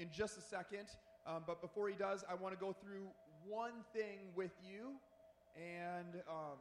in 0.00 0.08
just 0.10 0.38
a 0.38 0.40
second. 0.40 0.88
Um, 1.26 1.44
but 1.46 1.60
before 1.60 1.88
he 1.88 1.94
does, 1.94 2.24
I 2.28 2.34
want 2.34 2.58
to 2.58 2.60
go 2.60 2.72
through 2.72 3.06
one 3.46 3.84
thing 3.94 4.18
with 4.34 4.52
you. 4.64 4.92
And 5.56 6.22
um, 6.28 6.58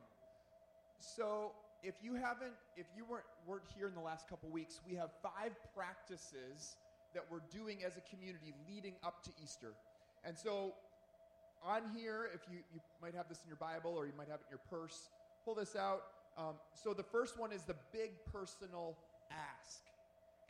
so, 0.99 1.53
if 1.81 1.95
you 2.03 2.15
haven't, 2.15 2.51
if 2.75 2.87
you 2.95 3.05
weren't, 3.09 3.23
weren't 3.47 3.63
here 3.77 3.87
in 3.87 3.95
the 3.95 4.01
last 4.01 4.27
couple 4.27 4.49
weeks, 4.49 4.81
we 4.87 4.95
have 4.95 5.11
five 5.23 5.55
practices 5.73 6.75
that 7.13 7.23
we're 7.31 7.41
doing 7.51 7.83
as 7.85 7.93
a 7.95 8.01
community 8.13 8.53
leading 8.69 8.95
up 9.03 9.23
to 9.23 9.29
Easter. 9.41 9.71
And 10.25 10.37
so, 10.37 10.73
on 11.63 11.83
here, 11.95 12.29
if 12.33 12.41
you, 12.51 12.59
you 12.73 12.81
might 13.01 13.15
have 13.15 13.29
this 13.29 13.39
in 13.43 13.47
your 13.47 13.57
Bible 13.57 13.93
or 13.95 14.05
you 14.05 14.13
might 14.17 14.27
have 14.27 14.41
it 14.41 14.47
in 14.51 14.57
your 14.57 14.81
purse, 14.81 15.09
pull 15.45 15.55
this 15.55 15.75
out. 15.75 16.03
Um, 16.37 16.55
so, 16.73 16.93
the 16.93 17.03
first 17.03 17.39
one 17.39 17.53
is 17.53 17.63
the 17.63 17.75
big 17.93 18.11
personal 18.31 18.97
ask. 19.31 19.88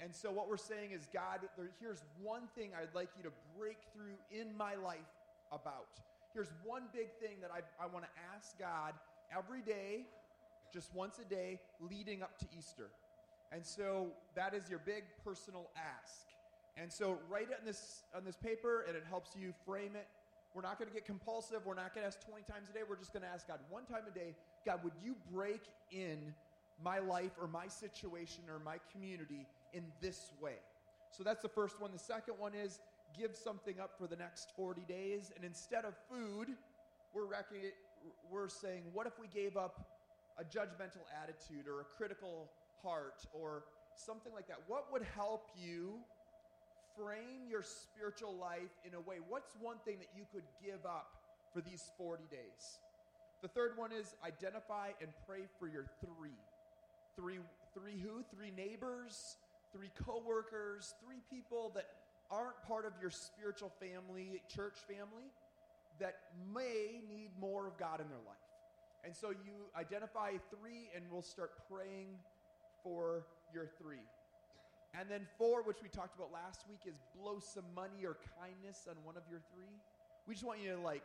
And 0.01 0.15
so, 0.15 0.31
what 0.31 0.47
we're 0.47 0.57
saying 0.57 0.91
is, 0.91 1.07
God, 1.13 1.39
there, 1.57 1.71
here's 1.81 2.03
one 2.21 2.43
thing 2.55 2.71
I'd 2.73 2.95
like 2.95 3.09
you 3.17 3.23
to 3.23 3.31
break 3.57 3.77
through 3.93 4.15
in 4.31 4.55
my 4.55 4.75
life 4.75 4.99
about. 5.51 5.99
Here's 6.33 6.51
one 6.63 6.83
big 6.93 7.11
thing 7.19 7.41
that 7.41 7.51
I, 7.51 7.59
I 7.83 7.87
want 7.87 8.05
to 8.05 8.11
ask 8.35 8.57
God 8.57 8.93
every 9.35 9.61
day, 9.61 10.05
just 10.73 10.93
once 10.93 11.19
a 11.19 11.25
day, 11.25 11.59
leading 11.81 12.21
up 12.21 12.37
to 12.39 12.45
Easter. 12.57 12.87
And 13.51 13.65
so, 13.65 14.07
that 14.35 14.53
is 14.53 14.69
your 14.69 14.79
big 14.79 15.03
personal 15.23 15.69
ask. 15.75 16.27
And 16.77 16.91
so, 16.91 17.17
write 17.29 17.49
it 17.49 17.57
on 17.59 17.65
this, 17.65 18.03
on 18.15 18.23
this 18.23 18.37
paper, 18.37 18.85
and 18.87 18.95
it 18.95 19.03
helps 19.09 19.31
you 19.35 19.53
frame 19.65 19.95
it. 19.95 20.07
We're 20.55 20.61
not 20.61 20.79
going 20.79 20.87
to 20.87 20.93
get 20.93 21.05
compulsive. 21.05 21.65
We're 21.65 21.75
not 21.75 21.93
going 21.93 22.03
to 22.03 22.07
ask 22.07 22.25
20 22.25 22.43
times 22.43 22.69
a 22.69 22.73
day. 22.73 22.79
We're 22.87 22.95
just 22.95 23.11
going 23.11 23.23
to 23.23 23.29
ask 23.29 23.47
God 23.47 23.59
one 23.69 23.85
time 23.85 24.03
a 24.07 24.17
day 24.17 24.33
God, 24.65 24.83
would 24.83 24.93
you 25.03 25.15
break 25.33 25.61
in 25.91 26.33
my 26.83 26.99
life 26.99 27.31
or 27.39 27.47
my 27.47 27.67
situation 27.67 28.43
or 28.49 28.59
my 28.59 28.77
community 28.91 29.45
in 29.73 29.83
this 30.01 30.31
way? 30.41 30.57
So 31.11 31.23
that's 31.23 31.41
the 31.41 31.49
first 31.49 31.81
one. 31.81 31.91
The 31.91 31.99
second 31.99 32.35
one 32.37 32.53
is 32.53 32.79
give 33.17 33.35
something 33.35 33.79
up 33.79 33.91
for 33.97 34.07
the 34.07 34.15
next 34.15 34.51
40 34.55 34.81
days. 34.87 35.31
And 35.35 35.43
instead 35.43 35.85
of 35.85 35.93
food, 36.09 36.49
we're, 37.13 37.25
we're 38.31 38.49
saying, 38.49 38.83
what 38.93 39.07
if 39.07 39.13
we 39.19 39.27
gave 39.27 39.57
up 39.57 39.87
a 40.37 40.43
judgmental 40.43 41.03
attitude 41.21 41.67
or 41.67 41.81
a 41.81 41.85
critical 41.97 42.49
heart 42.83 43.25
or 43.33 43.63
something 43.95 44.33
like 44.33 44.47
that? 44.47 44.59
What 44.67 44.91
would 44.91 45.03
help 45.15 45.47
you 45.57 45.99
frame 46.97 47.49
your 47.49 47.63
spiritual 47.63 48.35
life 48.35 48.71
in 48.85 48.93
a 48.93 49.01
way? 49.01 49.17
What's 49.27 49.55
one 49.59 49.77
thing 49.85 49.97
that 49.99 50.09
you 50.15 50.25
could 50.31 50.43
give 50.63 50.85
up 50.85 51.07
for 51.53 51.61
these 51.61 51.83
40 51.97 52.23
days? 52.29 52.79
The 53.41 53.47
third 53.47 53.77
one 53.77 53.91
is 53.91 54.15
identify 54.25 54.89
and 55.01 55.09
pray 55.27 55.47
for 55.59 55.67
your 55.67 55.85
three. 56.01 56.37
Three, 57.15 57.39
three 57.73 57.99
who? 57.99 58.23
Three 58.35 58.51
neighbors, 58.51 59.37
three 59.73 59.91
coworkers, 60.05 60.93
three 61.03 61.21
people 61.29 61.71
that 61.75 61.85
aren't 62.31 62.61
part 62.67 62.85
of 62.85 62.93
your 63.01 63.09
spiritual 63.09 63.71
family, 63.79 64.41
church 64.53 64.77
family, 64.87 65.31
that 65.99 66.15
may 66.53 67.01
need 67.09 67.31
more 67.39 67.67
of 67.67 67.77
God 67.77 67.99
in 67.99 68.07
their 68.07 68.23
life. 68.25 68.37
And 69.03 69.15
so 69.15 69.29
you 69.29 69.53
identify 69.77 70.31
three, 70.49 70.89
and 70.95 71.03
we'll 71.11 71.21
start 71.21 71.51
praying 71.71 72.07
for 72.83 73.23
your 73.53 73.65
three. 73.81 74.03
And 74.97 75.09
then 75.09 75.21
four, 75.37 75.61
which 75.63 75.77
we 75.81 75.89
talked 75.89 76.15
about 76.15 76.31
last 76.33 76.65
week, 76.67 76.81
is 76.85 76.95
blow 77.21 77.39
some 77.39 77.65
money 77.75 78.05
or 78.05 78.17
kindness 78.41 78.87
on 78.89 78.95
one 79.03 79.15
of 79.17 79.23
your 79.29 79.39
three. 79.53 79.73
We 80.27 80.33
just 80.33 80.45
want 80.45 80.59
you 80.61 80.75
to 80.75 80.79
like 80.79 81.03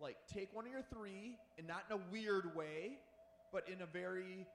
like 0.00 0.16
take 0.32 0.48
one 0.54 0.64
of 0.64 0.72
your 0.72 0.84
three 0.94 1.36
and 1.58 1.68
not 1.68 1.84
in 1.90 1.96
a 1.96 2.00
weird 2.10 2.56
way, 2.56 2.96
but 3.52 3.68
in 3.68 3.82
a 3.82 3.86
very 3.86 4.46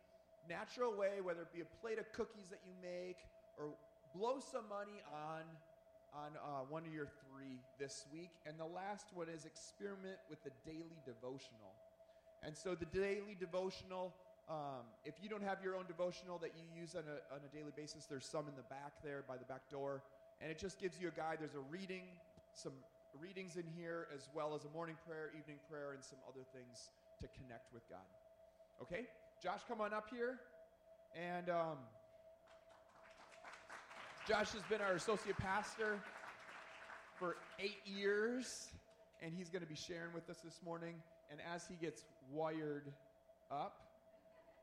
natural 0.50 0.96
way, 0.98 1.22
whether 1.22 1.42
it 1.42 1.54
be 1.54 1.62
a 1.62 1.70
plate 1.82 2.00
of 2.00 2.12
cookies 2.14 2.50
that 2.50 2.60
you 2.66 2.74
make 2.82 3.18
or 3.60 3.74
blow 4.16 4.40
some 4.40 4.68
money 4.70 5.02
on 5.12 5.44
on 6.16 6.32
uh, 6.40 6.64
one 6.70 6.88
of 6.88 6.94
your 6.94 7.12
three 7.28 7.60
this 7.78 8.08
week. 8.12 8.32
And 8.48 8.56
the 8.58 8.66
last 8.66 9.12
one 9.14 9.28
is 9.28 9.44
experiment 9.46 10.16
with 10.30 10.42
the 10.44 10.52
daily 10.64 10.96
devotional. 11.04 11.76
And 12.40 12.56
so 12.56 12.74
the 12.76 12.88
daily 12.88 13.36
devotional, 13.38 14.16
um, 14.50 14.88
if 15.04 15.16
you 15.22 15.28
don't 15.28 15.44
have 15.44 15.60
your 15.62 15.76
own 15.76 15.86
devotional 15.88 16.38
that 16.40 16.56
you 16.56 16.64
use 16.72 16.96
on 16.96 17.04
a, 17.04 17.20
on 17.34 17.42
a 17.44 17.52
daily 17.52 17.76
basis, 17.76 18.06
there's 18.06 18.26
some 18.26 18.48
in 18.48 18.56
the 18.56 18.68
back 18.72 19.04
there 19.04 19.24
by 19.28 19.36
the 19.36 19.44
back 19.46 19.68
door. 19.70 20.04
And 20.42 20.50
it 20.50 20.60
just 20.60 20.80
gives 20.80 21.00
you 21.00 21.10
a 21.10 21.16
guide. 21.16 21.38
There's 21.40 21.56
a 21.56 21.68
reading, 21.72 22.04
some 22.54 22.74
readings 23.20 23.56
in 23.56 23.66
here, 23.76 24.08
as 24.16 24.30
well 24.34 24.56
as 24.56 24.64
a 24.64 24.72
morning 24.72 24.96
prayer, 25.08 25.32
evening 25.38 25.60
prayer, 25.70 25.92
and 25.94 26.04
some 26.04 26.20
other 26.28 26.44
things 26.56 26.92
to 27.20 27.28
connect 27.36 27.74
with 27.74 27.84
God. 27.90 28.08
Okay? 28.82 29.08
Josh, 29.42 29.62
come 29.68 29.82
on 29.82 29.94
up 29.94 30.08
here. 30.12 30.40
And 31.16 31.50
um, 31.50 31.80
Josh 34.28 34.54
has 34.54 34.64
been 34.64 34.82
our 34.82 34.94
associate 34.94 35.38
pastor 35.38 36.00
for 37.20 37.38
eight 37.60 37.78
years, 37.86 38.70
and 39.22 39.32
he's 39.32 39.50
going 39.50 39.62
to 39.62 39.68
be 39.68 39.76
sharing 39.76 40.14
with 40.16 40.28
us 40.32 40.38
this 40.44 40.62
morning. 40.66 40.96
And 41.30 41.40
as 41.54 41.68
he 41.68 41.76
gets 41.76 42.06
wired 42.32 42.92
up, 43.52 43.82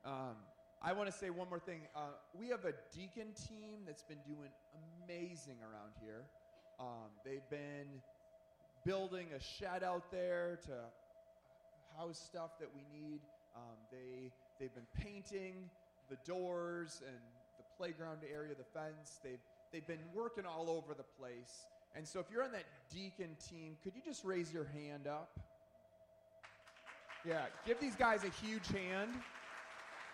um, 0.04 0.34
I 0.82 0.92
want 0.92 1.12
to 1.12 1.16
say 1.16 1.30
one 1.30 1.48
more 1.48 1.60
thing. 1.60 1.82
Uh, 1.94 2.10
we 2.36 2.48
have 2.48 2.64
a 2.64 2.72
deacon 2.92 3.28
team 3.48 3.86
that's 3.86 4.02
been 4.02 4.18
doing 4.26 4.50
amazing 5.04 5.58
around 5.62 5.92
here. 6.04 6.24
Um, 6.80 7.14
they've 7.24 7.48
been 7.48 7.86
building 8.84 9.28
a 9.36 9.40
shed 9.40 9.84
out 9.84 10.10
there 10.10 10.58
to 10.66 10.72
house 11.96 12.18
stuff 12.18 12.58
that 12.58 12.68
we 12.74 12.82
need. 12.92 13.20
Um, 13.54 13.76
they 13.92 14.32
they've 14.58 14.74
been 14.74 14.88
painting 15.00 15.70
the 16.10 16.16
doors 16.26 17.00
and 17.06 17.16
the 17.58 17.64
playground 17.76 18.22
area, 18.28 18.54
the 18.58 18.64
fence. 18.64 19.20
They've 19.22 19.38
they've 19.72 19.86
been 19.86 20.04
working 20.14 20.44
all 20.46 20.68
over 20.70 20.94
the 20.94 21.04
place. 21.18 21.66
And 21.94 22.06
so, 22.06 22.20
if 22.20 22.26
you're 22.32 22.42
on 22.42 22.52
that 22.52 22.64
deacon 22.92 23.36
team, 23.48 23.76
could 23.82 23.94
you 23.94 24.02
just 24.04 24.24
raise 24.24 24.52
your 24.52 24.64
hand 24.64 25.06
up? 25.06 25.38
Yeah, 27.24 27.46
give 27.66 27.80
these 27.80 27.94
guys 27.94 28.24
a 28.24 28.44
huge 28.44 28.66
hand. 28.68 29.10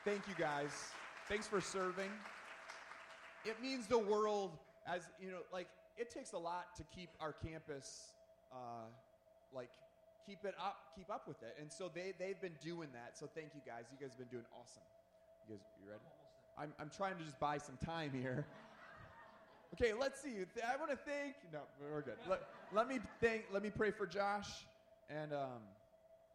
Thank 0.05 0.29
you, 0.29 0.35
guys. 0.39 0.71
Thanks 1.29 1.47
for 1.47 1.61
serving. 1.61 2.11
It 3.45 3.61
means 3.63 3.87
the 3.87 3.99
world, 3.99 4.59
as 4.87 5.03
you 5.21 5.31
know, 5.31 5.39
like 5.53 5.69
it 5.97 6.11
takes 6.11 6.33
a 6.33 6.39
lot 6.39 6.75
to 6.77 6.83
keep 6.95 7.11
our 7.21 7.33
campus 7.33 8.13
uh, 8.53 8.89
like 9.55 9.69
keep 10.27 10.45
it 10.45 10.55
up, 10.59 10.77
keep 10.97 11.11
up 11.11 11.27
with 11.27 11.43
it. 11.43 11.57
And 11.61 11.73
so 11.73 11.91
they 11.93 12.13
they've 12.19 12.41
been 12.41 12.57
doing 12.63 12.89
that. 12.93 13.19
So 13.19 13.29
thank 13.35 13.49
you 13.55 13.61
guys. 13.67 13.85
You 13.93 13.99
guys 14.01 14.17
have 14.17 14.19
been 14.19 14.39
doing 14.39 14.49
awesome. 14.53 14.83
You 15.49 15.57
guys, 15.57 15.65
you 15.83 15.89
ready? 15.89 16.03
I'm 16.59 16.73
I'm 16.81 16.91
trying 16.91 17.17
to 17.19 17.25
just 17.25 17.39
buy 17.41 17.59
some 17.59 17.79
time 17.85 18.13
here. 18.13 18.47
Okay, 19.75 19.93
let's 19.99 20.21
see. 20.21 20.31
I 20.67 20.77
want 20.77 20.91
to 20.91 20.97
thank. 20.97 21.35
No, 21.53 21.61
we're 21.93 22.03
good. 22.03 22.17
Let, 22.29 22.43
let 22.75 22.89
me 22.89 23.01
thank. 23.21 23.45
Let 23.53 23.63
me 23.63 23.71
pray 23.71 23.91
for 23.91 24.07
Josh. 24.07 24.49
And 25.11 25.33
um, 25.33 25.61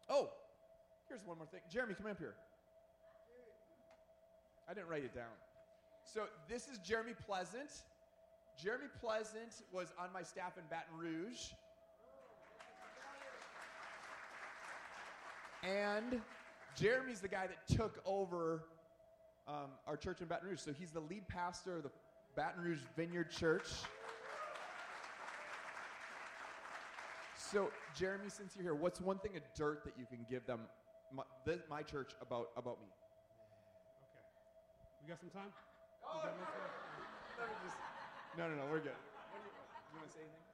oh, 0.08 0.30
here's 1.08 1.24
one 1.26 1.38
more 1.38 1.46
thing. 1.46 1.60
Jeremy, 1.70 1.94
come 1.94 2.10
up 2.10 2.18
here. 2.18 2.34
I 4.68 4.74
didn't 4.74 4.88
write 4.88 5.04
it 5.04 5.14
down. 5.14 5.24
So 6.04 6.22
this 6.48 6.68
is 6.68 6.78
Jeremy 6.78 7.12
Pleasant. 7.26 7.70
Jeremy 8.62 8.86
Pleasant 9.00 9.62
was 9.72 9.92
on 9.98 10.08
my 10.12 10.22
staff 10.22 10.52
in 10.56 10.64
Baton 10.70 10.96
Rouge. 10.96 11.50
And 15.62 16.20
Jeremy's 16.76 17.20
the 17.20 17.28
guy 17.28 17.46
that 17.46 17.66
took 17.74 18.00
over 18.04 18.64
um, 19.48 19.70
our 19.86 19.96
church 19.96 20.20
in 20.20 20.28
Baton 20.28 20.48
Rouge. 20.48 20.60
So 20.60 20.72
he's 20.72 20.90
the 20.90 21.00
lead 21.00 21.26
pastor 21.28 21.76
of 21.76 21.82
the 21.82 21.90
Baton 22.36 22.64
Rouge 22.64 22.82
Vineyard 22.96 23.30
Church. 23.30 23.70
So, 27.38 27.70
Jeremy, 27.94 28.26
since 28.26 28.56
you're 28.56 28.66
here, 28.66 28.74
what's 28.74 29.00
one 29.00 29.18
thing 29.22 29.36
of 29.36 29.42
dirt 29.54 29.84
that 29.84 29.94
you 29.94 30.06
can 30.10 30.26
give 30.26 30.42
them, 30.46 30.66
my, 31.14 31.22
the, 31.46 31.62
my 31.70 31.82
church, 31.86 32.10
about, 32.18 32.50
about 32.58 32.82
me? 32.82 32.90
Okay. 34.02 34.26
We 35.02 35.08
got 35.14 35.20
some 35.22 35.30
time? 35.30 35.54
Oh, 36.02 36.18
We 36.18 36.26
got 36.26 36.34
enough 36.34 36.50
time? 36.50 36.74
Let 37.38 37.50
just, 37.62 37.78
no, 38.34 38.50
no, 38.50 38.54
no, 38.58 38.66
we're 38.66 38.82
good. 38.82 38.98
What 39.30 39.38
Do 39.38 39.50
you 39.94 40.02
want 40.02 40.10
to 40.10 40.14
say 40.14 40.26
anything? 40.26 40.46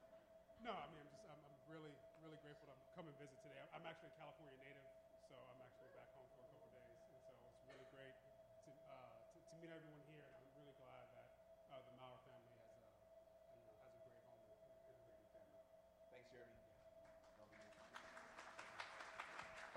No, 0.61 0.77
I 0.77 0.85
mean, 0.93 1.01
I'm 1.01 1.09
just, 1.09 1.25
I'm, 1.25 1.41
I'm 1.41 1.57
really, 1.73 1.93
really 2.21 2.37
grateful 2.45 2.69
to 2.69 2.77
come 2.93 3.09
and 3.09 3.17
visit 3.17 3.37
today. 3.41 3.57
I'm, 3.65 3.81
I'm 3.81 3.85
actually 3.89 4.13
a 4.13 4.17
California 4.21 4.61
native, 4.61 4.85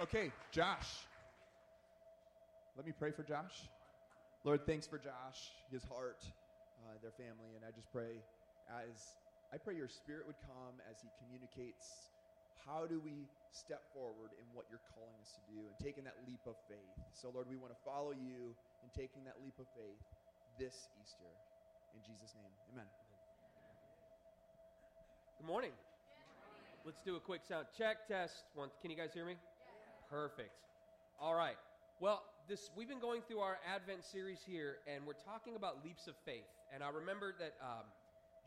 Okay, 0.03 0.35
Josh. 0.51 1.07
Let 2.75 2.83
me 2.83 2.91
pray 2.91 3.15
for 3.15 3.23
Josh. 3.23 3.55
Lord, 4.43 4.67
thanks 4.67 4.83
for 4.83 4.99
Josh, 4.99 5.55
his 5.71 5.79
heart, 5.87 6.19
uh, 6.83 6.99
their 6.99 7.15
family, 7.15 7.55
and 7.55 7.63
I 7.63 7.71
just 7.71 7.87
pray 7.87 8.19
as 8.67 9.15
I 9.55 9.55
pray 9.55 9.79
your 9.79 9.87
spirit 9.87 10.27
would 10.27 10.35
come 10.43 10.75
as 10.91 10.99
he 10.99 11.07
communicates 11.23 12.11
how 12.67 12.83
do 12.83 12.99
we 12.99 13.31
step 13.55 13.79
forward 13.95 14.35
in 14.35 14.47
what 14.51 14.67
you're 14.67 14.83
calling 14.91 15.15
us 15.23 15.31
to 15.39 15.41
do 15.47 15.63
and 15.63 15.71
taking 15.79 16.03
that 16.03 16.19
leap 16.27 16.43
of 16.51 16.59
faith. 16.67 16.99
So, 17.15 17.31
Lord, 17.31 17.47
we 17.47 17.55
want 17.55 17.71
to 17.71 17.79
follow 17.87 18.11
you 18.11 18.51
in 18.83 18.91
taking 18.91 19.23
that 19.23 19.39
leap 19.39 19.55
of 19.55 19.71
faith 19.71 20.03
this 20.59 20.91
Easter. 20.99 21.31
In 21.95 22.03
Jesus' 22.03 22.35
name, 22.35 22.51
amen. 22.75 22.89
Good 25.39 25.47
morning. 25.47 25.71
Let's 26.83 26.99
do 27.07 27.15
a 27.15 27.23
quick 27.23 27.47
sound 27.47 27.71
check 27.71 28.03
test. 28.11 28.43
One, 28.51 28.67
can 28.83 28.91
you 28.91 28.99
guys 28.99 29.15
hear 29.15 29.23
me? 29.23 29.39
Perfect. 30.13 30.53
All 31.19 31.33
right. 31.33 31.57
Well, 31.99 32.21
this 32.47 32.69
we've 32.77 32.87
been 32.87 33.01
going 33.01 33.23
through 33.27 33.39
our 33.39 33.57
Advent 33.65 34.05
series 34.05 34.45
here, 34.45 34.77
and 34.85 35.01
we're 35.07 35.17
talking 35.17 35.55
about 35.55 35.83
leaps 35.83 36.05
of 36.05 36.13
faith. 36.23 36.45
And 36.71 36.83
I 36.83 36.89
remember 36.93 37.33
that 37.39 37.57
um, 37.57 37.89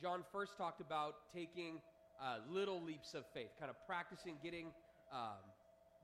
John 0.00 0.22
first 0.30 0.56
talked 0.56 0.80
about 0.80 1.26
taking 1.34 1.82
uh, 2.22 2.38
little 2.48 2.80
leaps 2.80 3.14
of 3.14 3.24
faith, 3.34 3.50
kind 3.58 3.68
of 3.68 3.74
practicing 3.84 4.38
getting, 4.44 4.66
um, 5.12 5.42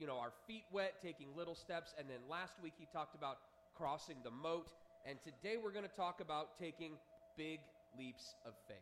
you 0.00 0.06
know, 0.08 0.18
our 0.18 0.32
feet 0.48 0.64
wet, 0.72 0.94
taking 1.00 1.28
little 1.36 1.54
steps. 1.54 1.94
And 1.96 2.10
then 2.10 2.18
last 2.28 2.54
week 2.60 2.74
he 2.76 2.88
talked 2.92 3.14
about 3.14 3.38
crossing 3.78 4.16
the 4.24 4.32
moat. 4.32 4.66
And 5.06 5.16
today 5.22 5.62
we're 5.62 5.70
going 5.70 5.86
to 5.86 5.96
talk 5.96 6.18
about 6.20 6.58
taking 6.58 6.98
big 7.38 7.60
leaps 7.96 8.34
of 8.44 8.54
faith 8.66 8.78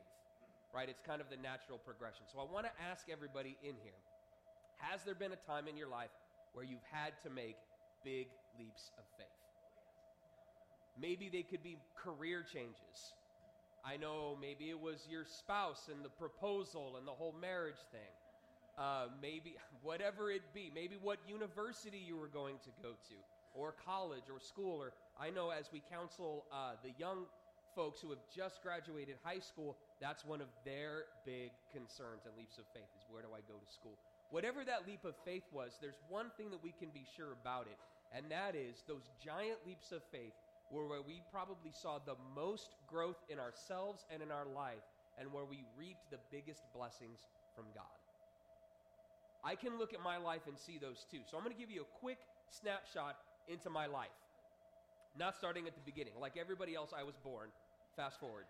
right? 0.72 0.88
It's 0.88 1.02
kind 1.02 1.20
of 1.20 1.26
the 1.26 1.36
natural 1.36 1.78
progression. 1.82 2.30
So 2.30 2.38
I 2.38 2.46
want 2.46 2.64
to 2.64 2.70
ask 2.78 3.10
everybody 3.10 3.58
in 3.60 3.74
here 3.82 3.98
Has 4.78 5.02
there 5.02 5.16
been 5.16 5.32
a 5.32 5.42
time 5.50 5.66
in 5.66 5.76
your 5.76 5.88
life 5.88 6.14
where 6.52 6.64
you've 6.64 6.86
had 6.90 7.12
to 7.22 7.30
make 7.30 7.56
big 8.04 8.28
leaps 8.58 8.90
of 8.98 9.04
faith? 9.16 9.26
Maybe 11.00 11.28
they 11.28 11.42
could 11.42 11.62
be 11.62 11.78
career 11.96 12.42
changes. 12.42 13.14
I 13.84 13.96
know 13.96 14.36
maybe 14.40 14.68
it 14.68 14.78
was 14.78 15.06
your 15.10 15.24
spouse 15.24 15.88
and 15.90 16.04
the 16.04 16.10
proposal 16.10 16.96
and 16.98 17.06
the 17.08 17.12
whole 17.12 17.34
marriage 17.40 17.80
thing. 17.90 18.12
Uh, 18.78 19.06
maybe 19.22 19.56
whatever 19.82 20.30
it 20.30 20.42
be, 20.54 20.70
maybe 20.74 20.96
what 21.00 21.18
university 21.26 21.98
you 21.98 22.16
were 22.16 22.28
going 22.28 22.56
to 22.64 22.70
go 22.82 22.90
to, 23.08 23.16
or 23.54 23.74
college, 23.84 24.24
or 24.32 24.38
school, 24.40 24.80
or 24.80 24.92
I 25.18 25.30
know 25.30 25.50
as 25.50 25.70
we 25.72 25.82
counsel 25.90 26.44
uh, 26.52 26.72
the 26.84 26.92
young 26.98 27.24
folks 27.74 28.00
who 28.00 28.10
have 28.10 28.20
just 28.34 28.62
graduated 28.62 29.16
high 29.22 29.38
school, 29.38 29.76
that's 30.00 30.24
one 30.24 30.40
of 30.40 30.48
their 30.64 31.04
big 31.24 31.50
concerns 31.72 32.26
and 32.26 32.36
leaps 32.36 32.58
of 32.58 32.64
faith 32.74 32.88
is 32.98 33.04
where 33.10 33.22
do 33.22 33.28
I 33.32 33.40
go 33.46 33.54
to 33.54 33.68
school? 33.72 33.96
Whatever 34.30 34.64
that 34.64 34.86
leap 34.86 35.04
of 35.04 35.14
faith 35.24 35.42
was, 35.52 35.78
there's 35.80 35.98
one 36.08 36.30
thing 36.36 36.50
that 36.50 36.62
we 36.62 36.72
can 36.78 36.88
be 36.94 37.04
sure 37.16 37.32
about 37.42 37.66
it, 37.66 37.78
and 38.14 38.30
that 38.30 38.54
is 38.54 38.84
those 38.86 39.10
giant 39.22 39.58
leaps 39.66 39.90
of 39.90 40.02
faith 40.12 40.34
were 40.70 40.86
where 40.86 41.02
we 41.02 41.20
probably 41.32 41.72
saw 41.72 41.98
the 41.98 42.14
most 42.34 42.76
growth 42.86 43.18
in 43.28 43.38
ourselves 43.40 44.06
and 44.12 44.22
in 44.22 44.30
our 44.30 44.46
life, 44.46 44.86
and 45.18 45.32
where 45.32 45.44
we 45.44 45.64
reaped 45.76 46.10
the 46.10 46.18
biggest 46.30 46.62
blessings 46.74 47.26
from 47.56 47.64
God. 47.74 47.98
I 49.42 49.56
can 49.56 49.78
look 49.78 49.94
at 49.94 50.00
my 50.02 50.16
life 50.16 50.42
and 50.46 50.56
see 50.56 50.78
those 50.78 51.06
too. 51.10 51.20
So 51.26 51.36
I'm 51.36 51.42
going 51.42 51.54
to 51.54 51.60
give 51.60 51.70
you 51.70 51.82
a 51.82 51.98
quick 51.98 52.18
snapshot 52.50 53.16
into 53.48 53.70
my 53.70 53.86
life. 53.86 54.14
Not 55.18 55.34
starting 55.34 55.66
at 55.66 55.74
the 55.74 55.80
beginning. 55.84 56.12
Like 56.20 56.36
everybody 56.38 56.74
else, 56.74 56.90
I 56.96 57.02
was 57.02 57.16
born. 57.24 57.48
Fast 57.96 58.20
forward. 58.20 58.44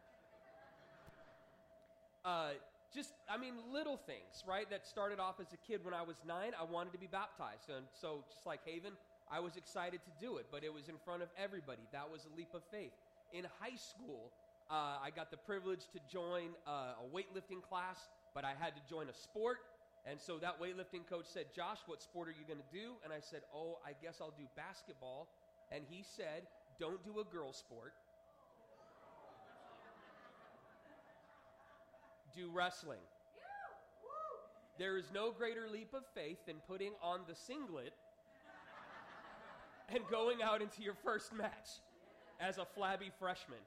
Uh, 2.24 2.50
just, 2.94 3.14
I 3.28 3.36
mean, 3.36 3.54
little 3.72 3.96
things, 3.96 4.44
right? 4.46 4.68
That 4.70 4.86
started 4.86 5.20
off 5.20 5.40
as 5.40 5.52
a 5.52 5.60
kid 5.66 5.84
when 5.84 5.94
I 5.94 6.02
was 6.02 6.16
nine. 6.26 6.52
I 6.58 6.64
wanted 6.64 6.92
to 6.92 6.98
be 6.98 7.06
baptized. 7.06 7.70
And 7.70 7.86
so, 7.94 8.24
just 8.32 8.46
like 8.46 8.60
Haven, 8.66 8.92
I 9.30 9.38
was 9.38 9.56
excited 9.56 10.00
to 10.02 10.12
do 10.18 10.38
it, 10.38 10.46
but 10.50 10.64
it 10.64 10.72
was 10.74 10.88
in 10.88 10.96
front 11.04 11.22
of 11.22 11.28
everybody. 11.38 11.82
That 11.92 12.10
was 12.10 12.26
a 12.26 12.36
leap 12.36 12.50
of 12.54 12.62
faith. 12.70 12.92
In 13.32 13.46
high 13.60 13.78
school, 13.78 14.32
uh, 14.70 14.98
I 15.02 15.10
got 15.14 15.30
the 15.30 15.36
privilege 15.36 15.86
to 15.94 16.00
join 16.10 16.50
uh, 16.66 16.98
a 16.98 17.06
weightlifting 17.14 17.62
class, 17.62 18.10
but 18.34 18.44
I 18.44 18.54
had 18.58 18.74
to 18.74 18.82
join 18.90 19.08
a 19.08 19.14
sport. 19.14 19.58
And 20.06 20.18
so 20.20 20.38
that 20.38 20.60
weightlifting 20.60 21.06
coach 21.08 21.26
said, 21.26 21.46
Josh, 21.54 21.78
what 21.86 22.02
sport 22.02 22.28
are 22.28 22.34
you 22.34 22.46
going 22.46 22.58
to 22.58 22.72
do? 22.72 22.94
And 23.04 23.12
I 23.12 23.20
said, 23.20 23.42
Oh, 23.54 23.78
I 23.86 23.92
guess 24.02 24.18
I'll 24.20 24.34
do 24.36 24.46
basketball. 24.56 25.28
And 25.70 25.84
he 25.88 26.02
said, 26.02 26.48
Don't 26.78 27.04
do 27.04 27.20
a 27.20 27.24
girl 27.24 27.52
sport. 27.52 27.94
Do 32.34 32.50
wrestling. 32.52 33.00
There 34.78 34.96
is 34.96 35.10
no 35.12 35.30
greater 35.30 35.68
leap 35.70 35.92
of 35.92 36.04
faith 36.14 36.38
than 36.46 36.56
putting 36.66 36.92
on 37.02 37.20
the 37.28 37.34
singlet 37.34 37.92
and 39.94 40.00
going 40.10 40.42
out 40.42 40.62
into 40.62 40.82
your 40.82 40.94
first 40.94 41.34
match 41.34 41.68
as 42.40 42.56
a 42.56 42.64
flabby 42.64 43.10
freshman. 43.18 43.58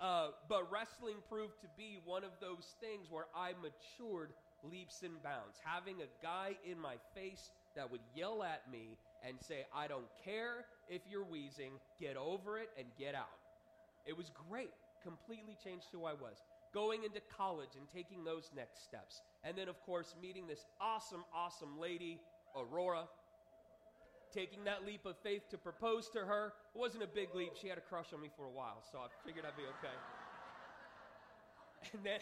Uh, 0.00 0.28
but 0.48 0.70
wrestling 0.70 1.16
proved 1.28 1.60
to 1.60 1.66
be 1.76 1.98
one 2.04 2.22
of 2.22 2.30
those 2.40 2.74
things 2.80 3.08
where 3.10 3.26
I 3.34 3.54
matured 3.60 4.30
leaps 4.62 5.02
and 5.02 5.20
bounds. 5.22 5.58
Having 5.64 5.96
a 6.02 6.24
guy 6.24 6.56
in 6.64 6.78
my 6.78 6.94
face 7.14 7.50
that 7.74 7.90
would 7.90 8.00
yell 8.14 8.44
at 8.44 8.70
me 8.70 8.96
and 9.26 9.36
say, 9.40 9.64
I 9.74 9.88
don't 9.88 10.08
care 10.24 10.64
if 10.88 11.02
you're 11.10 11.24
wheezing, 11.24 11.72
get 12.00 12.16
over 12.16 12.58
it 12.58 12.70
and 12.78 12.86
get 12.98 13.16
out. 13.16 13.34
It 14.06 14.16
was 14.16 14.30
great. 14.48 14.70
Completely 15.02 15.56
changed 15.64 15.86
who 15.92 16.04
I 16.04 16.12
was 16.12 16.38
going 16.72 17.04
into 17.04 17.20
college 17.36 17.76
and 17.76 17.88
taking 17.88 18.24
those 18.24 18.50
next 18.56 18.84
steps. 18.84 19.22
And 19.44 19.56
then, 19.56 19.68
of 19.68 19.80
course, 19.82 20.14
meeting 20.20 20.46
this 20.46 20.64
awesome, 20.80 21.24
awesome 21.34 21.78
lady, 21.78 22.20
Aurora, 22.56 23.04
taking 24.32 24.64
that 24.64 24.86
leap 24.86 25.04
of 25.04 25.16
faith 25.18 25.48
to 25.50 25.58
propose 25.58 26.08
to 26.10 26.20
her. 26.20 26.54
It 26.74 26.78
wasn't 26.78 27.02
a 27.02 27.06
big 27.06 27.34
leap. 27.34 27.52
She 27.60 27.68
had 27.68 27.78
a 27.78 27.82
crush 27.82 28.12
on 28.14 28.20
me 28.20 28.30
for 28.36 28.46
a 28.46 28.50
while, 28.50 28.82
so 28.90 28.98
I 28.98 29.06
figured 29.26 29.44
I'd 29.44 29.56
be 29.56 29.64
okay. 29.64 29.94
And 31.92 32.04
then, 32.04 32.20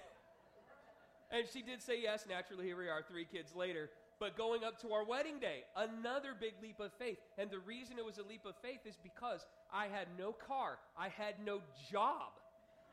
and 1.30 1.44
she 1.52 1.60
did 1.60 1.82
say 1.82 2.00
yes. 2.00 2.24
Naturally, 2.26 2.64
here 2.64 2.78
we 2.78 2.88
are, 2.88 3.02
three 3.02 3.26
kids 3.26 3.54
later. 3.54 3.90
But 4.18 4.36
going 4.36 4.64
up 4.64 4.80
to 4.80 4.92
our 4.92 5.04
wedding 5.04 5.38
day, 5.38 5.64
another 5.76 6.30
big 6.38 6.54
leap 6.62 6.80
of 6.80 6.92
faith. 6.94 7.18
And 7.38 7.50
the 7.50 7.58
reason 7.58 7.98
it 7.98 8.04
was 8.04 8.18
a 8.18 8.22
leap 8.22 8.46
of 8.46 8.54
faith 8.62 8.80
is 8.86 8.98
because 9.02 9.44
I 9.72 9.86
had 9.86 10.08
no 10.18 10.32
car, 10.32 10.78
I 10.98 11.08
had 11.08 11.34
no 11.44 11.60
job. 11.90 12.32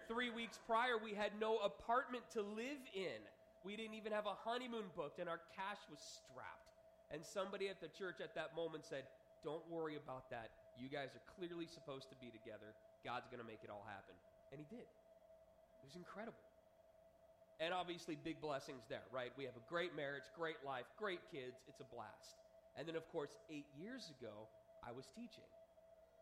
Three 0.08 0.30
weeks 0.30 0.60
prior, 0.66 0.98
we 0.98 1.14
had 1.14 1.36
no 1.40 1.58
apartment 1.60 2.24
to 2.32 2.42
live 2.42 2.80
in. 2.96 3.20
We 3.64 3.76
didn't 3.76 3.96
even 4.00 4.16
have 4.16 4.26
a 4.26 4.36
honeymoon 4.48 4.88
booked, 4.96 5.20
and 5.20 5.28
our 5.28 5.44
cash 5.52 5.84
was 5.92 6.00
strapped. 6.00 6.72
And 7.12 7.24
somebody 7.24 7.68
at 7.68 7.84
the 7.84 7.92
church 7.92 8.24
at 8.24 8.36
that 8.36 8.56
moment 8.56 8.88
said, 8.88 9.04
Don't 9.44 9.64
worry 9.70 10.00
about 10.00 10.30
that. 10.32 10.52
You 10.80 10.88
guys 10.88 11.12
are 11.12 11.26
clearly 11.36 11.68
supposed 11.68 12.08
to 12.12 12.18
be 12.24 12.32
together. 12.32 12.72
God's 13.04 13.28
going 13.28 13.44
to 13.44 13.48
make 13.48 13.64
it 13.64 13.70
all 13.70 13.84
happen. 13.84 14.16
And 14.52 14.64
He 14.64 14.68
did. 14.72 14.88
It 14.88 15.84
was 15.84 16.00
incredible. 16.00 16.40
And 17.60 17.74
obviously, 17.74 18.16
big 18.16 18.40
blessings 18.40 18.86
there, 18.88 19.04
right? 19.12 19.34
We 19.36 19.44
have 19.44 19.58
a 19.58 19.66
great 19.68 19.96
marriage, 19.96 20.30
great 20.38 20.62
life, 20.64 20.86
great 20.96 21.24
kids. 21.34 21.60
It's 21.68 21.82
a 21.82 21.90
blast. 21.90 22.40
And 22.78 22.88
then, 22.88 22.96
of 22.96 23.04
course, 23.12 23.34
eight 23.50 23.66
years 23.76 24.14
ago, 24.22 24.48
I 24.86 24.94
was 24.94 25.10
teaching. 25.18 25.48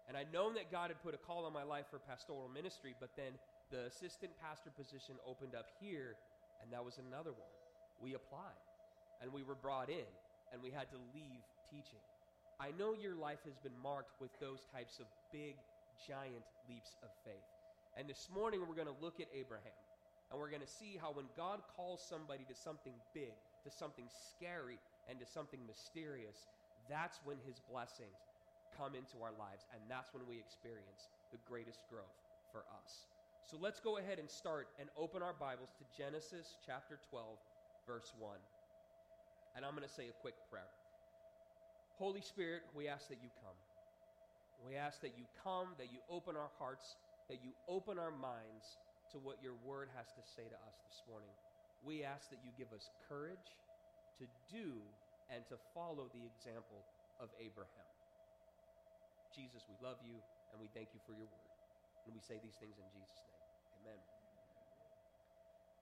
And 0.07 0.15
I'd 0.15 0.31
known 0.31 0.53
that 0.55 0.71
God 0.71 0.89
had 0.89 1.01
put 1.03 1.13
a 1.13 1.21
call 1.21 1.45
on 1.45 1.51
my 1.51 1.63
life 1.63 1.85
for 1.89 1.99
pastoral 1.99 2.47
ministry, 2.47 2.95
but 3.01 3.09
then 3.17 3.33
the 3.71 3.85
assistant 3.89 4.31
pastor 4.41 4.69
position 4.69 5.15
opened 5.25 5.55
up 5.55 5.67
here, 5.81 6.15
and 6.61 6.71
that 6.71 6.83
was 6.83 6.99
another 7.01 7.31
one. 7.31 7.53
We 8.01 8.13
applied, 8.13 8.61
and 9.21 9.31
we 9.33 9.43
were 9.43 9.55
brought 9.55 9.89
in, 9.89 10.09
and 10.53 10.61
we 10.61 10.69
had 10.69 10.89
to 10.91 10.99
leave 11.15 11.41
teaching. 11.71 12.03
I 12.59 12.71
know 12.77 12.93
your 12.93 13.15
life 13.15 13.43
has 13.43 13.57
been 13.59 13.75
marked 13.81 14.15
with 14.21 14.31
those 14.39 14.63
types 14.71 14.99
of 14.99 15.07
big, 15.31 15.55
giant 16.07 16.45
leaps 16.69 16.95
of 17.03 17.09
faith. 17.25 17.49
And 17.97 18.07
this 18.07 18.29
morning, 18.31 18.61
we're 18.61 18.77
going 18.77 18.91
to 18.91 19.03
look 19.03 19.19
at 19.19 19.27
Abraham, 19.33 19.79
and 20.31 20.39
we're 20.39 20.51
going 20.51 20.63
to 20.63 20.77
see 20.79 20.99
how 20.99 21.11
when 21.11 21.27
God 21.35 21.59
calls 21.75 22.03
somebody 22.03 22.45
to 22.47 22.55
something 22.55 22.95
big, 23.13 23.35
to 23.63 23.71
something 23.71 24.05
scary, 24.11 24.79
and 25.09 25.19
to 25.19 25.25
something 25.25 25.59
mysterious, 25.65 26.47
that's 26.89 27.19
when 27.23 27.37
his 27.47 27.59
blessings 27.71 28.19
come 28.77 28.93
into 28.93 29.23
our 29.23 29.33
lives, 29.39 29.65
and 29.73 29.81
that's 29.87 30.13
when 30.13 30.27
we 30.27 30.37
experience 30.37 31.07
the 31.31 31.39
greatest 31.47 31.81
growth 31.89 32.19
for 32.51 32.67
us. 32.83 33.07
So 33.45 33.61
let's 33.61 33.77
go 33.77 34.01
ahead 34.01 34.17
and 34.17 34.25
start 34.25 34.73
and 34.81 34.89
open 34.97 35.21
our 35.21 35.37
Bibles 35.37 35.69
to 35.77 35.85
Genesis 35.93 36.57
chapter 36.65 36.97
12, 37.13 37.37
verse 37.85 38.09
1. 38.17 38.33
And 39.53 39.61
I'm 39.61 39.77
going 39.77 39.85
to 39.85 39.93
say 39.93 40.09
a 40.09 40.17
quick 40.25 40.33
prayer. 40.49 40.73
Holy 42.01 42.25
Spirit, 42.25 42.65
we 42.73 42.89
ask 42.89 43.05
that 43.13 43.21
you 43.21 43.29
come. 43.45 43.53
We 44.65 44.73
ask 44.73 44.97
that 45.05 45.13
you 45.13 45.29
come, 45.45 45.77
that 45.77 45.93
you 45.93 46.01
open 46.09 46.33
our 46.33 46.49
hearts, 46.57 46.97
that 47.29 47.37
you 47.45 47.53
open 47.69 48.01
our 48.01 48.09
minds 48.09 48.81
to 49.13 49.21
what 49.21 49.37
your 49.45 49.53
word 49.61 49.93
has 49.93 50.09
to 50.17 50.25
say 50.25 50.49
to 50.49 50.57
us 50.65 50.81
this 50.89 51.05
morning. 51.05 51.29
We 51.85 52.01
ask 52.01 52.33
that 52.33 52.41
you 52.41 52.49
give 52.57 52.73
us 52.73 52.89
courage 53.05 53.53
to 54.17 54.25
do 54.49 54.73
and 55.29 55.45
to 55.53 55.61
follow 55.77 56.09
the 56.17 56.25
example 56.25 56.81
of 57.21 57.29
Abraham. 57.37 57.89
Jesus, 59.29 59.61
we 59.69 59.77
love 59.85 60.01
you 60.01 60.17
and 60.49 60.57
we 60.57 60.65
thank 60.73 60.97
you 60.97 61.01
for 61.05 61.13
your 61.13 61.29
word. 61.29 61.54
We 62.15 62.23
say 62.23 62.39
these 62.39 62.55
things 62.55 62.79
in 62.79 62.87
Jesus' 62.95 63.27
name. 63.27 63.43
Amen. 63.83 63.99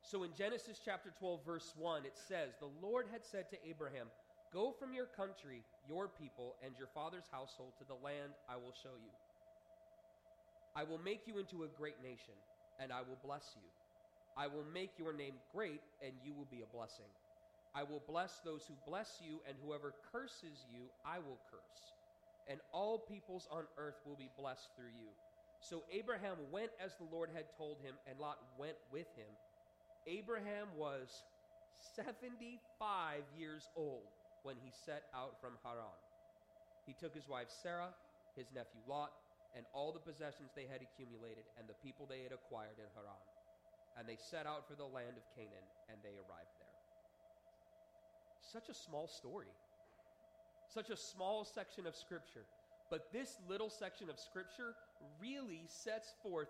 So 0.01 0.25
in 0.25 0.33
Genesis 0.33 0.81
chapter 0.83 1.13
12, 1.21 1.45
verse 1.45 1.73
1, 1.77 2.09
it 2.09 2.17
says, 2.17 2.57
The 2.57 2.73
Lord 2.81 3.05
had 3.13 3.21
said 3.21 3.53
to 3.53 3.57
Abraham, 3.61 4.09
Go 4.49 4.73
from 4.73 4.97
your 4.97 5.05
country, 5.05 5.61
your 5.87 6.09
people, 6.09 6.57
and 6.65 6.73
your 6.77 6.89
father's 6.89 7.29
household 7.31 7.77
to 7.77 7.85
the 7.85 8.01
land 8.01 8.33
I 8.49 8.57
will 8.57 8.73
show 8.73 8.97
you. 8.97 9.13
I 10.75 10.83
will 10.83 10.97
make 10.97 11.29
you 11.29 11.37
into 11.37 11.63
a 11.63 11.73
great 11.77 12.01
nation, 12.01 12.33
and 12.81 12.91
I 12.91 13.05
will 13.05 13.21
bless 13.23 13.53
you. 13.53 13.69
I 14.33 14.47
will 14.49 14.65
make 14.73 14.97
your 14.97 15.13
name 15.13 15.37
great, 15.53 15.81
and 16.01 16.13
you 16.25 16.33
will 16.33 16.49
be 16.49 16.65
a 16.65 16.75
blessing. 16.75 17.09
I 17.75 17.83
will 17.83 18.01
bless 18.09 18.41
those 18.41 18.65
who 18.65 18.73
bless 18.89 19.21
you, 19.21 19.37
and 19.47 19.55
whoever 19.63 19.93
curses 20.11 20.65
you, 20.73 20.89
I 21.05 21.17
will 21.17 21.37
curse. 21.49 21.93
And 22.49 22.59
all 22.71 22.97
peoples 22.97 23.47
on 23.51 23.65
earth 23.77 24.01
will 24.05 24.17
be 24.17 24.29
blessed 24.37 24.69
through 24.75 24.93
you. 24.97 25.09
So 25.63 25.88
Abraham 25.96 26.36
went 26.51 26.75
as 26.75 26.91
the 27.00 27.08
Lord 27.08 27.29
had 27.32 27.48
told 27.55 27.79
him, 27.79 27.96
and 28.03 28.20
Lot 28.20 28.38
went 28.60 28.75
with 28.91 29.08
him. 29.15 29.32
Abraham 30.05 30.67
was 30.75 31.24
75 31.96 33.24
years 33.39 33.72
old 33.79 34.12
when 34.43 34.60
he 34.60 34.75
set 34.75 35.08
out 35.15 35.39
from 35.39 35.55
Haran. 35.63 35.96
He 36.86 36.91
took 36.91 37.15
his 37.15 37.32
wife 37.32 37.48
Sarah, 37.48 37.96
his 38.36 38.51
nephew 38.51 38.84
Lot, 38.91 39.15
and 39.55 39.63
all 39.72 39.96
the 39.96 40.03
possessions 40.03 40.51
they 40.51 40.67
had 40.67 40.84
accumulated 40.84 41.48
and 41.55 41.63
the 41.63 41.79
people 41.79 42.03
they 42.12 42.27
had 42.27 42.36
acquired 42.36 42.75
in 42.75 42.91
Haran. 42.91 43.24
And 43.96 44.03
they 44.03 44.20
set 44.20 44.43
out 44.43 44.67
for 44.67 44.75
the 44.75 44.84
land 44.84 45.15
of 45.15 45.24
Canaan, 45.32 45.63
and 45.88 45.96
they 46.03 46.20
arrived 46.20 46.51
there. 46.60 46.75
Such 48.43 48.67
a 48.67 48.75
small 48.75 49.08
story. 49.08 49.48
Such 50.67 50.89
a 50.89 50.98
small 50.98 51.46
section 51.46 51.88
of 51.88 51.96
Scripture. 51.96 52.43
But 52.93 53.12
this 53.12 53.39
little 53.50 53.71
section 53.71 54.07
of 54.07 54.19
Scripture 54.19 54.75
really 55.19 55.63
sets 55.65 56.13
forth 56.21 56.50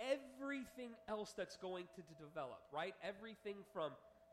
everything 0.00 0.96
else 1.10 1.34
that's 1.36 1.58
going 1.58 1.84
to, 1.94 2.00
to 2.00 2.14
develop, 2.24 2.62
right? 2.72 2.94
Everything 3.04 3.56
from 3.70 3.92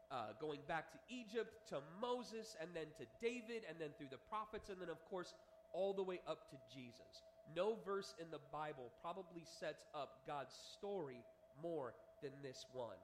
uh, 0.10 0.32
going 0.40 0.60
back 0.70 0.94
to 0.94 0.98
Egypt 1.14 1.52
to 1.68 1.80
Moses 2.00 2.56
and 2.62 2.70
then 2.74 2.88
to 2.96 3.06
David 3.20 3.68
and 3.68 3.76
then 3.78 3.90
through 3.98 4.08
the 4.12 4.24
prophets 4.30 4.70
and 4.70 4.80
then, 4.80 4.88
of 4.88 5.04
course, 5.10 5.34
all 5.74 5.92
the 5.92 6.02
way 6.02 6.22
up 6.26 6.50
to 6.52 6.58
Jesus. 6.74 7.28
No 7.54 7.76
verse 7.86 8.16
in 8.22 8.32
the 8.32 8.40
Bible 8.54 8.88
probably 9.02 9.44
sets 9.60 9.84
up 9.94 10.24
God's 10.26 10.56
story 10.80 11.20
more 11.62 11.92
than 12.24 12.32
this 12.42 12.66
one. 12.72 12.96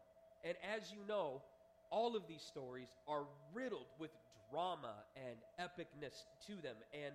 And 0.46 0.56
as 0.64 0.94
you 0.94 1.06
know, 1.06 1.42
all 1.90 2.16
of 2.16 2.24
these 2.30 2.44
stories 2.44 2.96
are 3.10 3.24
riddled 3.54 3.92
with 4.00 4.12
drama 4.50 5.04
and 5.18 5.36
epicness 5.60 6.24
to 6.48 6.56
them. 6.64 6.80
And 6.94 7.14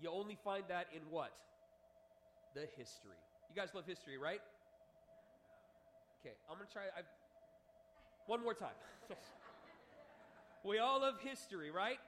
you 0.00 0.10
only 0.10 0.36
find 0.44 0.64
that 0.68 0.86
in 0.94 1.02
what? 1.10 1.32
The 2.54 2.68
history. 2.76 3.16
You 3.48 3.56
guys 3.56 3.70
love 3.74 3.84
history, 3.86 4.18
right? 4.18 4.40
Okay, 6.20 6.34
I'm 6.50 6.56
going 6.56 6.66
to 6.66 6.72
try. 6.72 6.82
I've, 6.96 7.08
one 8.26 8.42
more 8.42 8.54
time. 8.54 8.76
we 10.64 10.78
all 10.78 11.00
love 11.00 11.14
history, 11.22 11.70
right? 11.70 11.98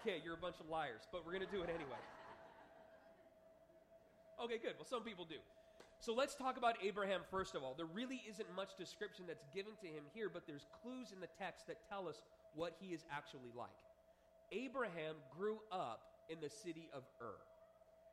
Okay, 0.00 0.22
you're 0.24 0.34
a 0.34 0.40
bunch 0.40 0.56
of 0.60 0.68
liars, 0.70 1.02
but 1.12 1.26
we're 1.26 1.32
going 1.32 1.44
to 1.44 1.52
do 1.52 1.62
it 1.62 1.68
anyway. 1.68 2.00
Okay, 4.42 4.58
good. 4.58 4.74
Well, 4.78 4.86
some 4.88 5.02
people 5.02 5.24
do. 5.24 5.42
So 6.00 6.14
let's 6.14 6.36
talk 6.36 6.56
about 6.56 6.76
Abraham 6.82 7.22
first 7.28 7.56
of 7.56 7.62
all. 7.64 7.74
There 7.76 7.90
really 7.92 8.22
isn't 8.30 8.46
much 8.54 8.76
description 8.78 9.24
that's 9.26 9.44
given 9.52 9.72
to 9.82 9.86
him 9.86 10.04
here, 10.14 10.30
but 10.32 10.46
there's 10.46 10.66
clues 10.80 11.10
in 11.12 11.20
the 11.20 11.26
text 11.38 11.66
that 11.66 11.78
tell 11.88 12.08
us 12.08 12.22
what 12.54 12.76
he 12.80 12.94
is 12.94 13.04
actually 13.10 13.50
like. 13.56 13.74
Abraham 14.52 15.16
grew 15.36 15.58
up 15.72 16.07
in 16.28 16.40
the 16.40 16.48
city 16.48 16.88
of 16.92 17.02
Ur. 17.20 17.36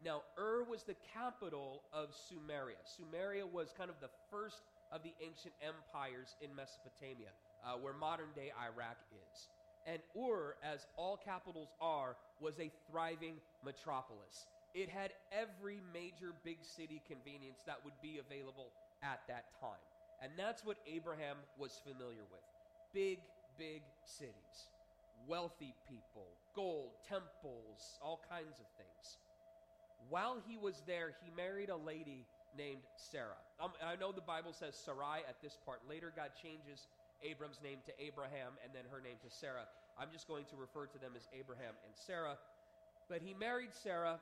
Now, 0.03 0.21
Ur 0.37 0.63
was 0.63 0.83
the 0.83 0.95
capital 1.13 1.81
of 1.93 2.09
Sumeria. 2.09 2.79
Sumeria 2.85 3.45
was 3.49 3.73
kind 3.77 3.89
of 3.89 3.95
the 4.01 4.09
first 4.29 4.61
of 4.91 5.01
the 5.03 5.13
ancient 5.21 5.53
empires 5.61 6.35
in 6.41 6.53
Mesopotamia, 6.55 7.31
uh, 7.65 7.73
where 7.77 7.93
modern 7.93 8.29
day 8.35 8.51
Iraq 8.53 8.97
is. 9.31 9.47
And 9.87 9.99
Ur, 10.17 10.55
as 10.63 10.87
all 10.97 11.17
capitals 11.17 11.69
are, 11.79 12.17
was 12.39 12.59
a 12.59 12.71
thriving 12.89 13.35
metropolis. 13.63 14.47
It 14.73 14.89
had 14.89 15.11
every 15.31 15.79
major 15.93 16.33
big 16.43 16.57
city 16.61 17.01
convenience 17.07 17.61
that 17.65 17.79
would 17.85 17.95
be 18.01 18.19
available 18.19 18.71
at 19.01 19.21
that 19.27 19.45
time. 19.61 19.81
And 20.21 20.31
that's 20.37 20.65
what 20.65 20.77
Abraham 20.87 21.37
was 21.57 21.79
familiar 21.85 22.23
with 22.31 22.41
big, 22.93 23.19
big 23.57 23.81
cities, 24.05 24.71
wealthy 25.27 25.73
people, 25.89 26.27
gold, 26.55 26.91
temples, 27.07 27.99
all 28.01 28.21
kinds 28.29 28.59
of 28.59 28.67
things. 28.77 29.17
While 30.09 30.37
he 30.47 30.57
was 30.57 30.81
there, 30.85 31.13
he 31.23 31.31
married 31.35 31.69
a 31.69 31.77
lady 31.77 32.25
named 32.57 32.85
Sarah. 32.95 33.41
Um, 33.59 33.71
I 33.83 33.95
know 33.95 34.11
the 34.11 34.21
Bible 34.21 34.53
says 34.53 34.75
Sarai 34.75 35.25
at 35.27 35.41
this 35.41 35.57
part. 35.65 35.81
Later, 35.89 36.13
God 36.15 36.31
changes 36.41 36.87
Abram's 37.23 37.59
name 37.63 37.79
to 37.85 37.93
Abraham 37.99 38.53
and 38.63 38.71
then 38.73 38.83
her 38.91 39.01
name 39.01 39.17
to 39.23 39.31
Sarah. 39.33 39.65
I'm 39.99 40.09
just 40.11 40.27
going 40.27 40.45
to 40.51 40.55
refer 40.55 40.85
to 40.85 40.99
them 40.99 41.11
as 41.15 41.27
Abraham 41.33 41.73
and 41.83 41.93
Sarah. 41.95 42.37
But 43.09 43.21
he 43.21 43.33
married 43.33 43.73
Sarah 43.73 44.19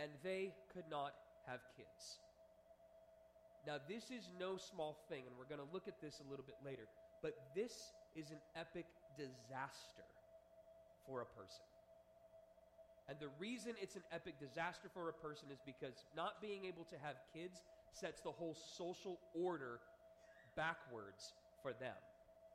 and 0.00 0.10
they 0.22 0.54
could 0.72 0.88
not 0.90 1.14
have 1.46 1.60
kids. 1.76 2.18
Now, 3.66 3.76
this 3.88 4.04
is 4.08 4.30
no 4.38 4.56
small 4.56 4.96
thing, 5.10 5.26
and 5.26 5.36
we're 5.36 5.50
going 5.50 5.60
to 5.60 5.74
look 5.74 5.88
at 5.88 6.00
this 6.00 6.22
a 6.24 6.30
little 6.30 6.46
bit 6.46 6.56
later, 6.64 6.88
but 7.20 7.34
this 7.54 7.92
is 8.16 8.30
an 8.30 8.40
epic 8.56 8.86
disaster 9.18 10.08
for 11.08 11.24
a 11.24 11.28
person. 11.32 11.64
And 13.08 13.16
the 13.16 13.32
reason 13.40 13.72
it's 13.80 13.96
an 13.96 14.04
epic 14.12 14.36
disaster 14.36 14.92
for 14.92 15.08
a 15.08 15.16
person 15.16 15.48
is 15.48 15.64
because 15.64 16.04
not 16.14 16.44
being 16.44 16.68
able 16.68 16.84
to 16.92 16.96
have 17.00 17.16
kids 17.32 17.64
sets 17.96 18.20
the 18.20 18.30
whole 18.30 18.54
social 18.76 19.18
order 19.32 19.80
backwards 20.54 21.32
for 21.64 21.72
them. 21.72 21.96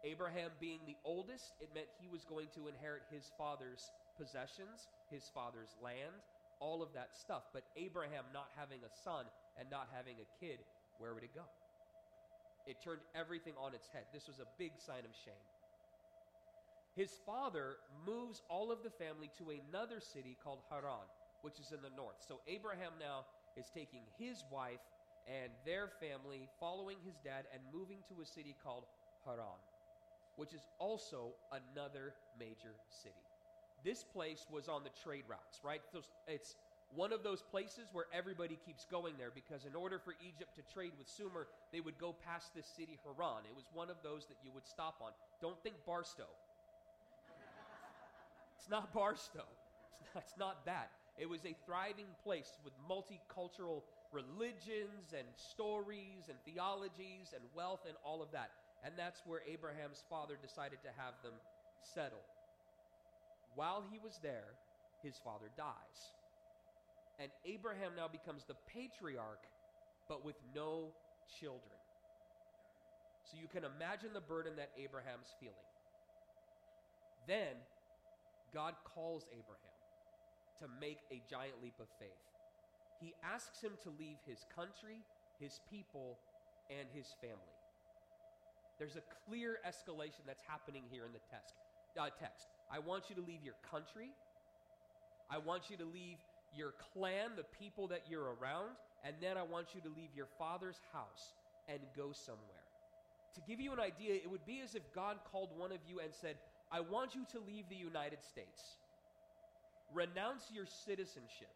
Abraham 0.05 0.51
being 0.61 0.79
the 0.85 0.99
oldest, 1.03 1.57
it 1.59 1.73
meant 1.73 1.87
he 1.97 2.07
was 2.11 2.23
going 2.29 2.47
to 2.53 2.67
inherit 2.67 3.01
his 3.09 3.31
father's 3.33 3.89
possessions, 4.19 4.91
his 5.09 5.31
father's 5.33 5.73
land, 5.81 6.21
all 6.59 6.83
of 6.83 6.93
that 6.93 7.17
stuff. 7.17 7.49
But 7.51 7.63
Abraham 7.75 8.27
not 8.29 8.51
having 8.55 8.83
a 8.85 8.91
son 9.03 9.25
and 9.57 9.65
not 9.71 9.89
having 9.95 10.21
a 10.21 10.27
kid, 10.37 10.59
where 10.99 11.15
would 11.15 11.23
it 11.23 11.33
go? 11.33 11.47
It 12.67 12.77
turned 12.83 13.01
everything 13.15 13.53
on 13.57 13.73
its 13.73 13.89
head. 13.89 14.03
This 14.13 14.27
was 14.27 14.37
a 14.39 14.47
big 14.59 14.71
sign 14.77 15.01
of 15.07 15.11
shame. 15.25 15.47
His 16.95 17.11
father 17.25 17.77
moves 18.05 18.41
all 18.49 18.71
of 18.71 18.83
the 18.83 18.89
family 18.89 19.31
to 19.37 19.57
another 19.69 19.99
city 19.99 20.37
called 20.43 20.59
Haran, 20.69 21.07
which 21.41 21.59
is 21.59 21.71
in 21.71 21.81
the 21.81 21.95
north. 21.95 22.21
So 22.27 22.39
Abraham 22.47 22.93
now 22.99 23.25
is 23.57 23.69
taking 23.73 24.01
his 24.17 24.43
wife 24.51 24.83
and 25.25 25.51
their 25.65 25.89
family, 25.99 26.49
following 26.59 26.97
his 27.05 27.15
dad, 27.23 27.45
and 27.53 27.61
moving 27.73 27.99
to 28.09 28.21
a 28.21 28.25
city 28.25 28.55
called 28.63 28.85
Haran, 29.25 29.61
which 30.35 30.53
is 30.53 30.67
also 30.79 31.33
another 31.51 32.13
major 32.37 32.75
city 32.89 33.23
this 33.83 34.03
place 34.03 34.45
was 34.49 34.67
on 34.67 34.83
the 34.83 34.91
trade 35.03 35.23
routes, 35.27 35.59
right? 35.63 35.81
It's 36.27 36.55
one 36.95 37.11
of 37.11 37.23
those 37.23 37.41
places 37.41 37.89
where 37.91 38.05
everybody 38.13 38.57
keeps 38.65 38.85
going 38.85 39.15
there 39.17 39.31
because 39.33 39.65
in 39.65 39.75
order 39.75 39.99
for 39.99 40.15
Egypt 40.23 40.55
to 40.55 40.73
trade 40.73 40.93
with 40.97 41.07
Sumer, 41.07 41.47
they 41.71 41.81
would 41.81 41.97
go 41.97 42.15
past 42.25 42.55
this 42.55 42.67
city 42.67 42.97
Haran. 43.03 43.43
It 43.45 43.55
was 43.55 43.65
one 43.73 43.89
of 43.89 43.97
those 44.03 44.25
that 44.27 44.37
you 44.43 44.51
would 44.53 44.65
stop 44.65 45.01
on. 45.01 45.11
Don't 45.41 45.61
think 45.63 45.75
Barstow. 45.85 46.29
It's 48.63 48.71
not 48.71 48.93
Barstow. 48.93 49.43
It's 49.99 50.15
not, 50.15 50.23
it's 50.23 50.37
not 50.39 50.65
that. 50.65 50.91
It 51.19 51.27
was 51.27 51.43
a 51.43 51.53
thriving 51.65 52.07
place 52.23 52.49
with 52.63 52.71
multicultural 52.87 53.83
religions 54.13 55.11
and 55.11 55.27
stories 55.35 56.31
and 56.31 56.37
theologies 56.47 57.35
and 57.35 57.43
wealth 57.53 57.81
and 57.85 57.97
all 58.05 58.23
of 58.23 58.31
that. 58.31 58.51
And 58.85 58.93
that's 58.95 59.21
where 59.25 59.41
Abraham's 59.43 60.03
father 60.09 60.39
decided 60.41 60.79
to 60.83 60.89
have 60.95 61.13
them 61.23 61.33
settle 61.83 62.23
while 63.55 63.83
he 63.91 63.99
was 63.99 64.19
there, 64.21 64.55
his 65.01 65.19
father 65.23 65.51
dies. 65.57 65.99
And 67.19 67.29
Abraham 67.45 67.91
now 67.95 68.07
becomes 68.07 68.43
the 68.45 68.55
patriarch, 68.67 69.45
but 70.09 70.25
with 70.25 70.35
no 70.55 70.89
children. 71.39 71.77
So 73.29 73.37
you 73.39 73.47
can 73.47 73.63
imagine 73.63 74.13
the 74.13 74.21
burden 74.21 74.53
that 74.57 74.71
Abraham's 74.77 75.29
feeling. 75.39 75.69
Then 77.27 77.55
God 78.53 78.75
calls 78.85 79.25
Abraham 79.31 79.77
to 80.59 80.65
make 80.79 80.99
a 81.11 81.21
giant 81.29 81.61
leap 81.61 81.75
of 81.79 81.87
faith. 81.99 82.23
He 83.01 83.13
asks 83.23 83.61
him 83.61 83.73
to 83.83 83.89
leave 83.89 84.17
his 84.25 84.45
country, 84.55 85.01
his 85.39 85.59
people, 85.69 86.19
and 86.69 86.87
his 86.93 87.07
family. 87.19 87.57
There's 88.79 88.95
a 88.95 89.03
clear 89.27 89.59
escalation 89.67 90.23
that's 90.25 90.43
happening 90.47 90.83
here 90.89 91.05
in 91.05 91.11
the 91.11 91.23
text. 91.29 91.55
Uh, 91.99 92.09
text. 92.19 92.47
I 92.71 92.79
want 92.79 93.09
you 93.09 93.15
to 93.15 93.21
leave 93.21 93.43
your 93.43 93.57
country. 93.69 94.11
I 95.29 95.37
want 95.37 95.69
you 95.69 95.77
to 95.77 95.85
leave 95.85 96.17
your 96.55 96.73
clan, 96.93 97.31
the 97.35 97.45
people 97.59 97.87
that 97.87 98.03
you're 98.09 98.33
around, 98.39 98.77
and 99.03 99.15
then 99.21 99.37
I 99.37 99.43
want 99.43 99.75
you 99.75 99.81
to 99.81 99.89
leave 99.89 100.09
your 100.15 100.27
father's 100.37 100.79
house 100.93 101.33
and 101.67 101.79
go 101.95 102.11
somewhere. 102.11 102.63
To 103.35 103.41
give 103.47 103.59
you 103.59 103.73
an 103.73 103.79
idea, 103.79 104.15
it 104.15 104.29
would 104.29 104.45
be 104.45 104.61
as 104.63 104.75
if 104.75 104.83
God 104.93 105.17
called 105.31 105.49
one 105.57 105.71
of 105.71 105.79
you 105.87 105.99
and 105.99 106.13
said, 106.13 106.35
I 106.73 106.79
want 106.81 107.13
you 107.13 107.21
to 107.33 107.39
leave 107.45 107.69
the 107.69 107.77
United 107.77 108.23
States, 108.23 108.81
renounce 109.93 110.49
your 110.51 110.65
citizenship, 110.65 111.53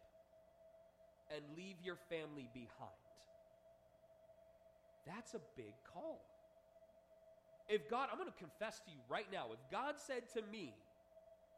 and 1.34 1.42
leave 1.56 1.74
your 1.82 1.98
family 2.08 2.48
behind. 2.54 3.02
That's 5.04 5.34
a 5.34 5.42
big 5.56 5.74
call. 5.92 6.22
If 7.68 7.90
God, 7.90 8.08
I'm 8.12 8.16
going 8.16 8.30
to 8.30 8.38
confess 8.38 8.78
to 8.86 8.90
you 8.94 9.02
right 9.10 9.26
now, 9.32 9.50
if 9.52 9.58
God 9.72 9.96
said 9.98 10.30
to 10.38 10.40
me, 10.52 10.72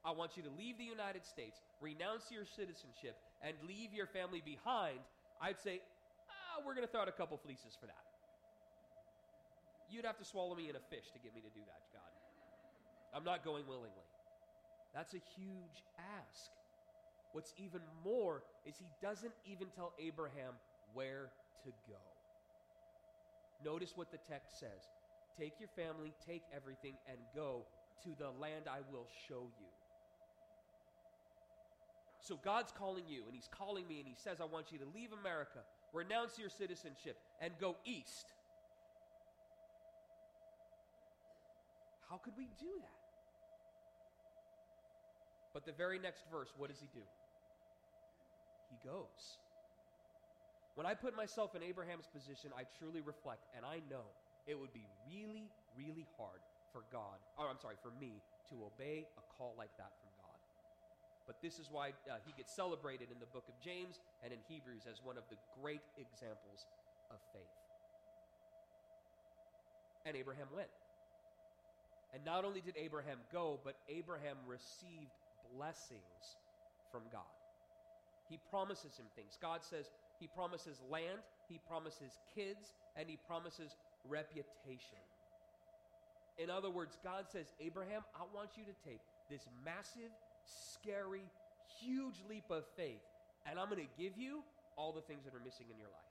I 0.05 0.11
want 0.13 0.41
you 0.41 0.43
to 0.43 0.53
leave 0.57 0.79
the 0.79 0.89
United 0.89 1.27
States, 1.27 1.61
renounce 1.83 2.33
your 2.33 2.49
citizenship, 2.49 3.21
and 3.45 3.53
leave 3.69 3.93
your 3.93 4.07
family 4.07 4.41
behind, 4.41 5.05
I'd 5.37 5.61
say, 5.61 5.85
ah, 6.33 6.65
we're 6.65 6.75
going 6.75 6.87
to 6.87 6.91
throw 6.91 7.03
out 7.03 7.13
a 7.13 7.15
couple 7.15 7.37
fleeces 7.37 7.77
for 7.79 7.87
that. 7.87 8.09
You'd 9.93 10.07
have 10.07 10.17
to 10.17 10.25
swallow 10.25 10.57
me 10.57 10.71
in 10.71 10.77
a 10.77 10.85
fish 10.89 11.13
to 11.13 11.19
get 11.21 11.35
me 11.35 11.43
to 11.43 11.53
do 11.53 11.61
that, 11.69 11.83
God. 11.93 12.20
I'm 13.15 13.25
not 13.25 13.45
going 13.45 13.67
willingly. 13.67 14.07
That's 14.95 15.15
a 15.15 15.23
huge 15.37 15.85
ask. 15.99 16.51
What's 17.33 17.55
even 17.59 17.81
more 18.05 18.43
is 18.67 18.75
he 18.79 18.89
doesn't 19.01 19.33
even 19.45 19.69
tell 19.75 19.93
Abraham 19.99 20.55
where 20.95 21.31
to 21.65 21.71
go. 21.89 22.01
Notice 23.65 23.93
what 23.95 24.11
the 24.11 24.19
text 24.29 24.59
says. 24.59 24.89
take 25.39 25.55
your 25.61 25.69
family, 25.77 26.13
take 26.27 26.43
everything, 26.55 26.95
and 27.09 27.17
go 27.35 27.63
to 28.03 28.11
the 28.19 28.31
land 28.41 28.65
I 28.69 28.81
will 28.93 29.07
show 29.29 29.49
you. 29.59 29.71
So 32.21 32.39
God's 32.45 32.73
calling 32.73 33.05
you, 33.09 33.23
and 33.27 33.35
He's 33.35 33.49
calling 33.51 33.87
me, 33.89 33.99
and 33.99 34.09
He 34.09 34.17
says, 34.17 34.41
I 34.41 34.45
want 34.45 34.73
you 34.73 34.79
to 34.79 34.85
leave 34.95 35.11
America, 35.19 35.61
renounce 35.93 36.39
your 36.39 36.51
citizenship, 36.51 37.17
and 37.41 37.53
go 37.61 37.77
east. 37.85 38.33
How 42.11 42.17
could 42.17 42.35
we 42.37 42.49
do 42.59 42.69
that? 42.81 43.00
But 45.53 45.67
the 45.67 45.73
very 45.73 45.99
next 45.99 46.25
verse, 46.31 46.49
what 46.57 46.71
does 46.71 46.79
he 46.79 46.89
do? 46.95 47.05
He 48.71 48.79
goes. 48.87 49.39
When 50.75 50.87
I 50.87 50.95
put 50.95 51.17
myself 51.17 51.55
in 51.55 51.63
Abraham's 51.63 52.07
position, 52.07 52.51
I 52.57 52.63
truly 52.79 53.03
reflect, 53.03 53.51
and 53.57 53.67
I 53.67 53.83
know 53.91 54.07
it 54.47 54.55
would 54.59 54.73
be 54.73 54.87
really, 55.11 55.51
really 55.77 56.07
hard 56.17 56.41
for 56.73 56.87
God, 56.95 57.19
or 57.37 57.51
I'm 57.51 57.59
sorry, 57.59 57.77
for 57.83 57.91
me 57.99 58.23
to 58.49 58.55
obey 58.63 59.07
a 59.19 59.25
call 59.37 59.55
like 59.59 59.75
that 59.77 59.91
from 59.99 60.11
God. 60.23 60.39
But 61.27 61.43
this 61.43 61.59
is 61.59 61.69
why 61.71 61.91
uh, 62.07 62.23
he 62.25 62.33
gets 62.39 62.55
celebrated 62.55 63.11
in 63.11 63.19
the 63.19 63.27
book 63.35 63.45
of 63.51 63.55
James 63.63 63.99
and 64.23 64.33
in 64.33 64.39
Hebrews 64.49 64.87
as 64.87 65.03
one 65.03 65.19
of 65.19 65.27
the 65.31 65.37
great 65.61 65.83
examples 65.99 66.67
of 67.11 67.19
faith. 67.35 67.55
And 70.07 70.17
Abraham 70.17 70.47
went. 70.55 70.71
And 72.15 72.25
not 72.25 72.45
only 72.45 72.61
did 72.61 72.75
Abraham 72.79 73.19
go, 73.33 73.61
but 73.63 73.77
Abraham 73.89 74.39
received 74.47 75.15
blessings 75.57 76.39
from 76.91 77.03
God. 77.13 77.27
He 78.29 78.39
promises 78.51 78.95
him 78.99 79.07
things. 79.17 79.39
God 79.43 79.63
says 79.63 79.91
he 80.19 80.27
promises 80.27 80.79
land, 80.91 81.19
he 81.49 81.59
promises 81.67 82.19
kids, 82.35 82.75
and 82.95 83.09
he 83.09 83.19
promises 83.27 83.75
reputation. 84.07 85.03
In 86.39 86.49
other 86.49 86.71
words, 86.71 86.97
God 87.03 87.27
says, 87.27 87.53
Abraham, 87.59 88.07
I 88.15 88.23
want 88.33 88.55
you 88.57 88.65
to 88.65 88.77
take 88.87 89.03
this 89.29 89.45
massive, 89.65 90.15
scary, 90.47 91.27
huge 91.83 92.23
leap 92.31 92.47
of 92.51 92.65
faith, 92.77 93.03
and 93.45 93.59
I'm 93.59 93.69
going 93.69 93.83
to 93.83 93.93
give 93.99 94.17
you 94.17 94.47
all 94.79 94.93
the 94.93 95.03
things 95.03 95.27
that 95.27 95.35
are 95.35 95.43
missing 95.45 95.67
in 95.69 95.77
your 95.77 95.91
life. 95.91 96.11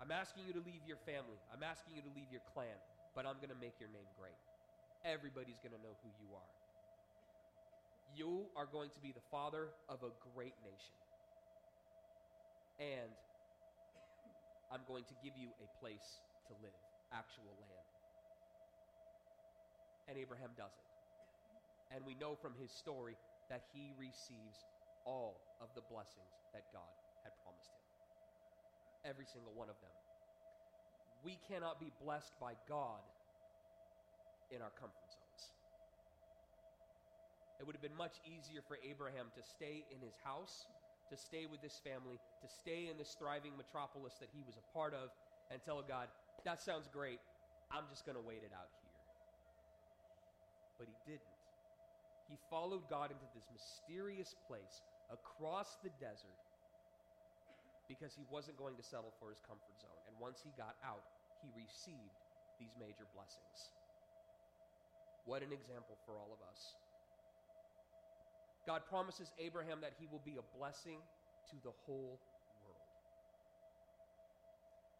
I'm 0.00 0.10
asking 0.10 0.46
you 0.46 0.54
to 0.54 0.62
leave 0.66 0.82
your 0.86 0.98
family. 1.06 1.38
I'm 1.54 1.62
asking 1.62 1.94
you 1.94 2.02
to 2.02 2.12
leave 2.14 2.30
your 2.30 2.42
clan, 2.54 2.74
but 3.14 3.26
I'm 3.26 3.38
going 3.38 3.54
to 3.54 3.60
make 3.60 3.78
your 3.78 3.90
name 3.90 4.08
great 4.18 4.38
everybody's 5.04 5.58
going 5.58 5.74
to 5.74 5.82
know 5.82 5.94
who 6.02 6.10
you 6.18 6.30
are. 6.34 6.52
You 8.14 8.46
are 8.56 8.68
going 8.68 8.90
to 8.94 9.00
be 9.00 9.10
the 9.10 9.24
father 9.30 9.72
of 9.88 10.02
a 10.04 10.12
great 10.34 10.54
nation. 10.62 10.96
And 12.78 13.12
I'm 14.72 14.84
going 14.88 15.04
to 15.08 15.16
give 15.24 15.36
you 15.36 15.48
a 15.60 15.68
place 15.80 16.20
to 16.48 16.52
live, 16.60 16.76
actual 17.12 17.56
land. 17.60 17.88
And 20.08 20.18
Abraham 20.18 20.50
does 20.56 20.72
it. 20.72 20.88
And 21.94 22.04
we 22.04 22.16
know 22.16 22.36
from 22.40 22.56
his 22.56 22.72
story 22.72 23.16
that 23.48 23.64
he 23.72 23.92
receives 23.96 24.64
all 25.04 25.40
of 25.60 25.68
the 25.74 25.84
blessings 25.92 26.32
that 26.52 26.68
God 26.72 26.88
had 27.24 27.32
promised 27.44 27.72
him. 27.72 27.84
Every 29.04 29.26
single 29.28 29.52
one 29.52 29.68
of 29.68 29.76
them. 29.80 29.92
We 31.24 31.38
cannot 31.48 31.78
be 31.78 31.92
blessed 32.02 32.32
by 32.40 32.58
God 32.68 33.02
in 34.52 34.60
our 34.60 34.70
comfort 34.76 35.08
zones. 35.08 35.56
It 37.58 37.64
would 37.64 37.72
have 37.72 37.82
been 37.82 37.96
much 37.96 38.20
easier 38.28 38.60
for 38.60 38.76
Abraham 38.84 39.32
to 39.32 39.42
stay 39.42 39.88
in 39.88 39.98
his 40.04 40.14
house, 40.20 40.68
to 41.08 41.16
stay 41.16 41.48
with 41.48 41.64
his 41.64 41.80
family, 41.80 42.20
to 42.44 42.48
stay 42.48 42.92
in 42.92 43.00
this 43.00 43.16
thriving 43.16 43.56
metropolis 43.56 44.20
that 44.20 44.28
he 44.36 44.44
was 44.44 44.60
a 44.60 44.64
part 44.76 44.92
of, 44.92 45.08
and 45.48 45.62
tell 45.64 45.80
God, 45.80 46.12
that 46.44 46.60
sounds 46.60 46.88
great. 46.92 47.20
I'm 47.72 47.88
just 47.88 48.04
going 48.04 48.18
to 48.18 48.24
wait 48.24 48.44
it 48.44 48.52
out 48.52 48.68
here. 48.68 48.92
But 50.76 50.88
he 50.92 50.96
didn't. 51.06 51.38
He 52.28 52.36
followed 52.48 52.88
God 52.88 53.12
into 53.12 53.28
this 53.36 53.48
mysterious 53.52 54.34
place 54.48 54.80
across 55.12 55.76
the 55.84 55.92
desert 56.00 56.40
because 57.86 58.16
he 58.16 58.24
wasn't 58.32 58.56
going 58.56 58.74
to 58.74 58.82
settle 58.82 59.12
for 59.20 59.28
his 59.28 59.40
comfort 59.44 59.76
zone. 59.76 60.00
And 60.08 60.16
once 60.16 60.40
he 60.40 60.50
got 60.56 60.80
out, 60.80 61.04
he 61.44 61.52
received 61.52 62.16
these 62.56 62.72
major 62.80 63.04
blessings. 63.12 63.74
What 65.24 65.42
an 65.42 65.52
example 65.52 65.96
for 66.04 66.12
all 66.18 66.30
of 66.34 66.40
us. 66.50 66.74
God 68.66 68.82
promises 68.88 69.30
Abraham 69.38 69.80
that 69.82 69.94
he 69.98 70.06
will 70.10 70.22
be 70.24 70.38
a 70.38 70.46
blessing 70.58 70.98
to 71.50 71.56
the 71.62 71.74
whole 71.86 72.18
world. 72.62 72.88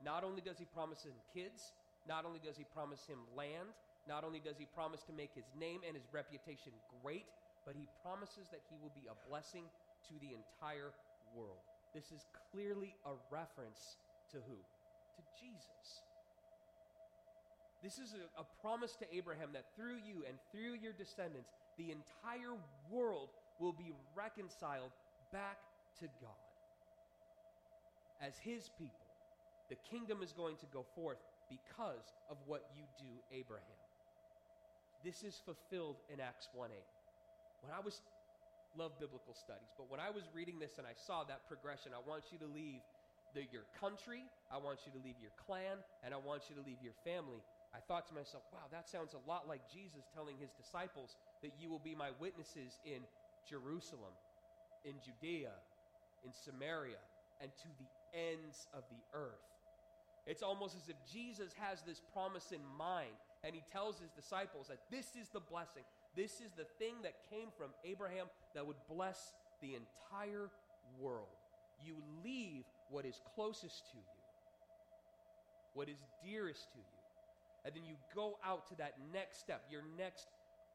Not 0.04 0.24
only 0.24 0.42
does 0.42 0.58
he 0.58 0.66
promise 0.66 1.04
him 1.04 1.14
kids, 1.34 1.72
not 2.08 2.24
only 2.24 2.40
does 2.42 2.56
he 2.56 2.66
promise 2.74 3.06
him 3.06 3.18
land, 3.36 3.70
not 4.08 4.24
only 4.24 4.42
does 4.42 4.58
he 4.58 4.66
promise 4.74 5.02
to 5.06 5.12
make 5.12 5.30
his 5.34 5.46
name 5.54 5.80
and 5.86 5.94
his 5.94 6.06
reputation 6.10 6.74
great, 7.02 7.26
but 7.64 7.78
he 7.78 7.86
promises 8.02 8.50
that 8.50 8.62
he 8.66 8.74
will 8.82 8.90
be 8.98 9.06
a 9.06 9.14
blessing 9.30 9.62
to 10.10 10.14
the 10.18 10.34
entire 10.34 10.90
world. 11.38 11.62
This 11.94 12.10
is 12.10 12.26
clearly 12.50 12.94
a 13.06 13.14
reference 13.30 13.98
to 14.34 14.42
who? 14.42 14.58
To 14.58 15.22
Jesus. 15.38 16.02
This 17.82 17.98
is 17.98 18.14
a, 18.14 18.40
a, 18.40 18.46
promise 18.62 18.94
to 19.02 19.06
Abraham 19.10 19.50
that 19.54 19.66
through 19.74 19.98
you 20.06 20.22
and 20.28 20.38
through 20.54 20.78
your 20.78 20.92
descendants, 20.94 21.50
the 21.76 21.90
entire 21.90 22.54
world 22.88 23.30
will 23.58 23.72
be 23.72 23.90
reconciled 24.14 24.94
back 25.32 25.58
to 25.98 26.06
God. 26.22 26.42
As 28.22 28.38
his 28.38 28.70
people, 28.78 29.02
the 29.68 29.74
kingdom 29.90 30.22
is 30.22 30.30
going 30.30 30.56
to 30.62 30.66
go 30.70 30.86
forth 30.94 31.18
because 31.50 32.06
of 32.30 32.38
what 32.46 32.70
you 32.78 32.86
do, 33.02 33.10
Abraham. 33.34 33.82
This 35.02 35.26
is 35.26 35.42
fulfilled 35.42 35.98
in 36.06 36.22
Acts 36.22 36.48
1 36.54 36.70
8. 36.70 36.78
When 37.66 37.74
I 37.74 37.82
was, 37.82 37.98
love 38.78 38.94
biblical 39.02 39.34
studies, 39.34 39.74
but 39.74 39.90
when 39.90 39.98
I 39.98 40.14
was 40.14 40.22
reading 40.30 40.62
this 40.62 40.78
and 40.78 40.86
I 40.86 40.94
saw 40.94 41.26
that 41.26 41.50
progression, 41.50 41.90
I 41.90 42.02
want 42.06 42.30
you 42.30 42.38
to 42.38 42.46
leave 42.46 42.78
the, 43.34 43.42
your 43.50 43.66
country, 43.80 44.22
I 44.52 44.58
want 44.62 44.86
you 44.86 44.92
to 44.94 45.00
leave 45.02 45.18
your 45.18 45.34
clan, 45.34 45.82
and 46.06 46.14
I 46.14 46.20
want 46.22 46.46
you 46.46 46.54
to 46.54 46.62
leave 46.62 46.78
your 46.78 46.94
family. 47.02 47.42
I 47.74 47.80
thought 47.88 48.06
to 48.08 48.14
myself, 48.14 48.44
wow, 48.52 48.68
that 48.70 48.88
sounds 48.88 49.14
a 49.14 49.28
lot 49.28 49.48
like 49.48 49.60
Jesus 49.72 50.04
telling 50.14 50.36
his 50.36 50.50
disciples 50.52 51.16
that 51.42 51.52
you 51.58 51.70
will 51.70 51.80
be 51.80 51.94
my 51.94 52.10
witnesses 52.20 52.78
in 52.84 53.00
Jerusalem, 53.48 54.12
in 54.84 54.92
Judea, 55.00 55.56
in 56.24 56.32
Samaria, 56.32 57.00
and 57.40 57.50
to 57.50 57.68
the 57.80 57.88
ends 58.12 58.68
of 58.76 58.84
the 58.92 59.00
earth. 59.16 59.40
It's 60.26 60.42
almost 60.42 60.76
as 60.76 60.88
if 60.88 60.96
Jesus 61.10 61.52
has 61.58 61.82
this 61.82 62.00
promise 62.12 62.52
in 62.52 62.60
mind, 62.76 63.16
and 63.42 63.54
he 63.54 63.62
tells 63.72 63.98
his 63.98 64.10
disciples 64.10 64.68
that 64.68 64.78
this 64.90 65.16
is 65.16 65.28
the 65.32 65.40
blessing. 65.40 65.82
This 66.14 66.44
is 66.44 66.52
the 66.56 66.68
thing 66.78 66.94
that 67.02 67.14
came 67.30 67.48
from 67.56 67.70
Abraham 67.84 68.26
that 68.54 68.66
would 68.66 68.76
bless 68.88 69.32
the 69.62 69.74
entire 69.74 70.50
world. 71.00 71.40
You 71.82 71.96
leave 72.22 72.64
what 72.90 73.06
is 73.06 73.18
closest 73.34 73.90
to 73.90 73.96
you, 73.96 74.20
what 75.74 75.88
is 75.88 75.98
dearest 76.22 76.70
to 76.72 76.78
you 76.78 77.01
and 77.64 77.74
then 77.74 77.84
you 77.86 77.94
go 78.14 78.38
out 78.44 78.66
to 78.68 78.74
that 78.76 78.94
next 79.12 79.38
step, 79.38 79.64
your 79.70 79.82
next 79.96 80.28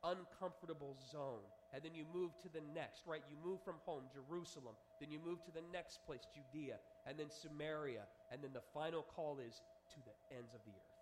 uncomfortable 0.04 0.95
zone. 1.12 1.43
And 1.73 1.84
then 1.84 1.93
you 1.93 2.06
move 2.13 2.32
to 2.43 2.50
the 2.50 2.63
next, 2.73 3.04
right? 3.06 3.21
You 3.28 3.36
move 3.43 3.60
from 3.63 3.76
home, 3.84 4.08
Jerusalem. 4.08 4.76
Then 5.00 5.12
you 5.12 5.19
move 5.19 5.43
to 5.43 5.52
the 5.52 5.65
next 5.73 6.00
place, 6.08 6.23
Judea. 6.32 6.80
And 7.06 7.19
then 7.19 7.28
Samaria. 7.28 8.08
And 8.32 8.41
then 8.41 8.52
the 8.54 8.63
final 8.73 9.04
call 9.04 9.39
is 9.43 9.60
to 9.91 10.00
the 10.08 10.15
ends 10.36 10.54
of 10.56 10.62
the 10.63 10.71
earth. 10.71 10.97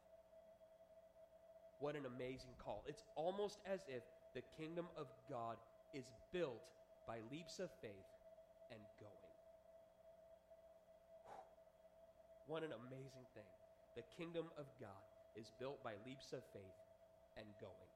What 1.79 1.95
an 1.95 2.09
amazing 2.09 2.57
call. 2.57 2.83
It's 2.87 3.03
almost 3.15 3.59
as 3.69 3.85
if 3.87 4.01
the 4.33 4.41
kingdom 4.57 4.87
of 4.97 5.05
God 5.29 5.57
is 5.93 6.09
built 6.33 6.65
by 7.07 7.19
leaps 7.31 7.59
of 7.59 7.69
faith 7.81 8.09
and 8.71 8.81
going. 8.97 9.25
What 12.47 12.63
an 12.63 12.73
amazing 12.73 13.25
thing. 13.37 13.49
The 13.95 14.03
kingdom 14.17 14.45
of 14.57 14.65
God 14.79 15.14
is 15.35 15.51
built 15.59 15.83
by 15.83 15.91
leaps 16.05 16.31
of 16.33 16.43
faith 16.53 16.63
and 17.37 17.45
going. 17.59 17.89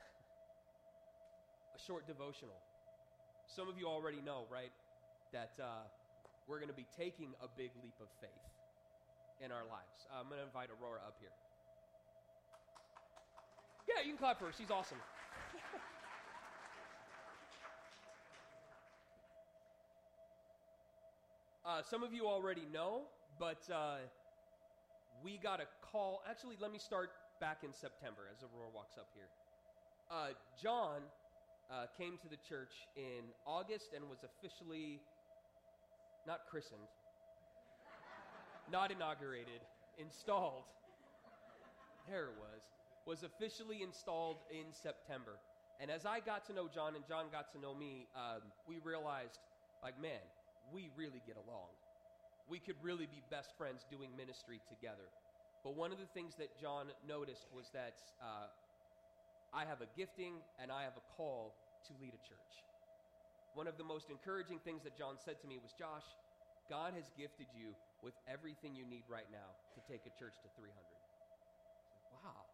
a 1.76 1.78
short 1.86 2.06
devotional. 2.06 2.56
Some 3.46 3.68
of 3.68 3.78
you 3.78 3.86
already 3.86 4.20
know, 4.24 4.46
right, 4.50 4.72
that 5.32 5.52
uh, 5.60 5.84
we're 6.48 6.58
going 6.58 6.68
to 6.68 6.74
be 6.74 6.86
taking 6.96 7.34
a 7.42 7.48
big 7.56 7.70
leap 7.82 7.94
of 8.00 8.08
faith 8.20 8.30
in 9.44 9.52
our 9.52 9.64
lives. 9.68 10.06
I'm 10.12 10.28
going 10.28 10.40
to 10.40 10.46
invite 10.46 10.70
Aurora 10.70 11.00
up 11.06 11.16
here. 11.20 11.30
Yeah, 13.88 14.02
you 14.02 14.10
can 14.10 14.18
clap 14.18 14.38
for 14.38 14.46
her. 14.46 14.52
She's 14.56 14.70
awesome. 14.70 14.98
uh, 21.66 21.82
some 21.88 22.02
of 22.02 22.12
you 22.12 22.26
already 22.26 22.66
know 22.72 23.02
but 23.38 23.62
uh, 23.72 23.96
we 25.22 25.38
got 25.38 25.60
a 25.60 25.66
call. 25.92 26.22
Actually, 26.28 26.56
let 26.60 26.72
me 26.72 26.78
start 26.78 27.10
back 27.40 27.58
in 27.64 27.72
September 27.72 28.22
as 28.32 28.42
Aurora 28.42 28.70
walks 28.74 28.96
up 28.96 29.08
here. 29.14 29.28
Uh, 30.10 30.32
John 30.60 31.02
uh, 31.70 31.86
came 31.98 32.16
to 32.22 32.28
the 32.28 32.38
church 32.48 32.72
in 32.96 33.24
August 33.46 33.90
and 33.94 34.08
was 34.08 34.24
officially 34.24 35.00
not 36.26 36.40
christened, 36.50 36.88
not 38.70 38.90
inaugurated, 38.90 39.60
installed. 39.98 40.64
There 42.08 42.24
it 42.24 42.36
was. 42.38 42.62
Was 43.06 43.22
officially 43.22 43.82
installed 43.82 44.38
in 44.50 44.72
September. 44.72 45.38
And 45.80 45.90
as 45.90 46.06
I 46.06 46.20
got 46.20 46.46
to 46.46 46.52
know 46.52 46.68
John 46.72 46.96
and 46.96 47.06
John 47.06 47.26
got 47.30 47.52
to 47.52 47.60
know 47.60 47.74
me, 47.74 48.08
um, 48.16 48.42
we 48.66 48.78
realized, 48.82 49.38
like, 49.82 50.00
man, 50.00 50.24
we 50.72 50.88
really 50.96 51.22
get 51.26 51.36
along. 51.36 51.68
We 52.48 52.58
could 52.58 52.76
really 52.82 53.06
be 53.06 53.22
best 53.30 53.50
friends 53.58 53.84
doing 53.90 54.10
ministry 54.16 54.60
together. 54.70 55.10
But 55.66 55.74
one 55.74 55.90
of 55.90 55.98
the 55.98 56.06
things 56.14 56.38
that 56.38 56.54
John 56.60 56.86
noticed 57.02 57.50
was 57.50 57.66
that 57.74 57.98
uh, 58.22 58.46
I 59.50 59.66
have 59.66 59.82
a 59.82 59.90
gifting 59.98 60.38
and 60.62 60.70
I 60.70 60.86
have 60.86 60.94
a 60.94 61.04
call 61.18 61.58
to 61.88 61.92
lead 61.98 62.14
a 62.14 62.22
church. 62.22 62.54
One 63.54 63.66
of 63.66 63.74
the 63.74 63.82
most 63.82 64.10
encouraging 64.10 64.60
things 64.62 64.84
that 64.84 64.94
John 64.94 65.16
said 65.18 65.40
to 65.42 65.46
me 65.48 65.58
was 65.58 65.72
Josh, 65.74 66.06
God 66.68 66.94
has 66.94 67.10
gifted 67.18 67.50
you 67.56 67.74
with 68.02 68.14
everything 68.30 68.76
you 68.76 68.86
need 68.86 69.02
right 69.08 69.26
now 69.32 69.48
to 69.74 69.80
take 69.90 70.06
a 70.06 70.12
church 70.14 70.38
to 70.44 70.48
300. 70.54 70.70
Like, 70.70 72.14
wow, 72.20 72.46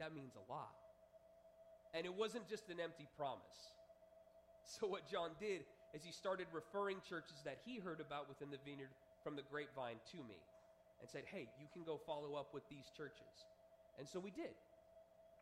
that 0.00 0.14
means 0.14 0.34
a 0.34 0.44
lot. 0.50 0.74
And 1.94 2.06
it 2.06 2.14
wasn't 2.14 2.48
just 2.48 2.70
an 2.70 2.82
empty 2.82 3.06
promise. 3.14 3.74
So, 4.64 4.88
what 4.88 5.06
John 5.06 5.36
did 5.38 5.62
is 5.92 6.02
he 6.02 6.10
started 6.10 6.48
referring 6.50 6.98
churches 7.04 7.38
that 7.44 7.60
he 7.62 7.78
heard 7.78 8.00
about 8.00 8.26
within 8.26 8.50
the 8.50 8.58
vineyard 8.64 8.90
from 9.24 9.34
the 9.34 9.42
grapevine 9.50 9.96
to 10.12 10.18
me 10.28 10.36
and 11.00 11.08
said, 11.08 11.24
hey, 11.26 11.48
you 11.58 11.66
can 11.72 11.82
go 11.82 11.98
follow 12.06 12.36
up 12.36 12.52
with 12.52 12.68
these 12.68 12.92
churches. 12.96 13.48
And 13.98 14.06
so 14.06 14.20
we 14.20 14.30
did. 14.30 14.52